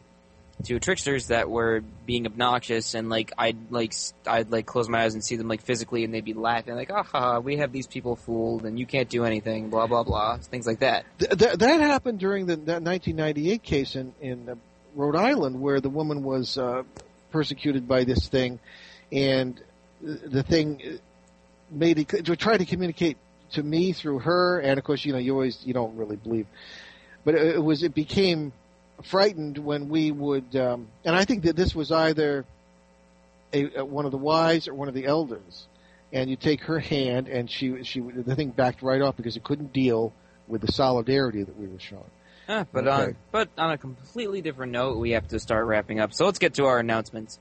[0.63, 3.95] two tricksters that were being obnoxious, and like I'd like
[4.27, 6.91] I'd like close my eyes and see them like physically, and they'd be laughing like,
[6.91, 10.67] aha, we have these people fooled, and you can't do anything, blah blah blah, things
[10.67, 11.05] like that.
[11.19, 14.55] Th- th- that happened during the that 1998 case in in uh,
[14.95, 16.83] Rhode Island, where the woman was uh,
[17.31, 18.59] persecuted by this thing,
[19.11, 19.61] and
[20.01, 20.99] the thing
[21.71, 23.17] made it to try to communicate
[23.53, 26.47] to me through her, and of course, you know, you always you don't really believe,
[27.25, 28.53] but it, it was it became
[29.03, 32.45] frightened when we would, um, and I think that this was either
[33.53, 35.67] a, a, one of the wise or one of the elders,
[36.13, 39.45] and you take her hand, and she she the thing backed right off because it
[39.45, 40.13] couldn't deal
[40.49, 42.11] with the solidarity that we were showing.
[42.47, 42.91] Huh, but Okay.
[43.05, 46.13] on but on a completely different note, we have to start wrapping up.
[46.13, 47.39] So let's get to our announcements.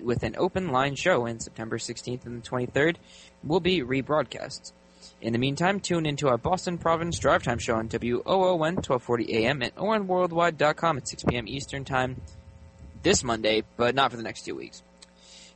[0.00, 2.96] with an open line show, and September 16th and the 23rd
[3.42, 4.72] will be rebroadcasts.
[5.20, 9.62] In the meantime, tune into our Boston Providence Drive Time show on WOON 1240 AM
[9.62, 11.46] at onworldwide.com at 6 p.m.
[11.46, 12.22] Eastern Time
[13.02, 14.82] this Monday, but not for the next two weeks.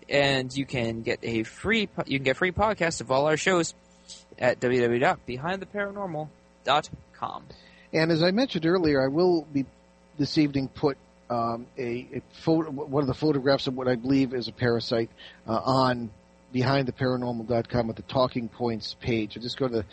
[0.09, 3.75] And you can get a free you can get free podcasts of all our shows
[4.39, 7.45] at www.behindtheparanormal.com.
[7.93, 9.65] And as I mentioned earlier, I will be
[10.19, 10.97] this evening put
[11.31, 15.11] um, a, a photo, one of the photographs of what I believe is a parasite
[15.47, 16.11] uh, on
[16.55, 19.35] behindtheparanormal.com at the Talking Points page.
[19.35, 19.85] So just go to the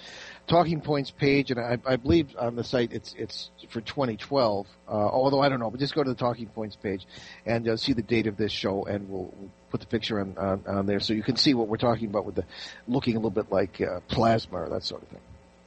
[0.47, 4.67] Talking Points page, and I, I believe on the site it's it's for 2012.
[4.87, 7.05] Uh, although I don't know, but just go to the Talking Points page
[7.45, 9.33] and uh, see the date of this show, and we'll
[9.75, 12.25] put the picture on, on on there so you can see what we're talking about
[12.25, 12.45] with the
[12.87, 15.19] looking a little bit like uh, plasma or that sort of thing.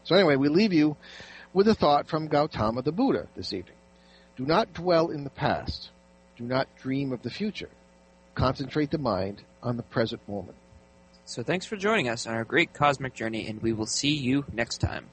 [0.05, 0.97] So anyway, we leave you
[1.53, 3.77] with a thought from Gautama the Buddha this evening.
[4.39, 5.91] Do not dwell in the past.
[6.39, 7.69] Do not dream of the future.
[8.35, 10.57] Concentrate the mind on the present moment.
[11.27, 14.47] So thanks for joining us on our great cosmic journey, and we will see you
[14.51, 15.05] next time.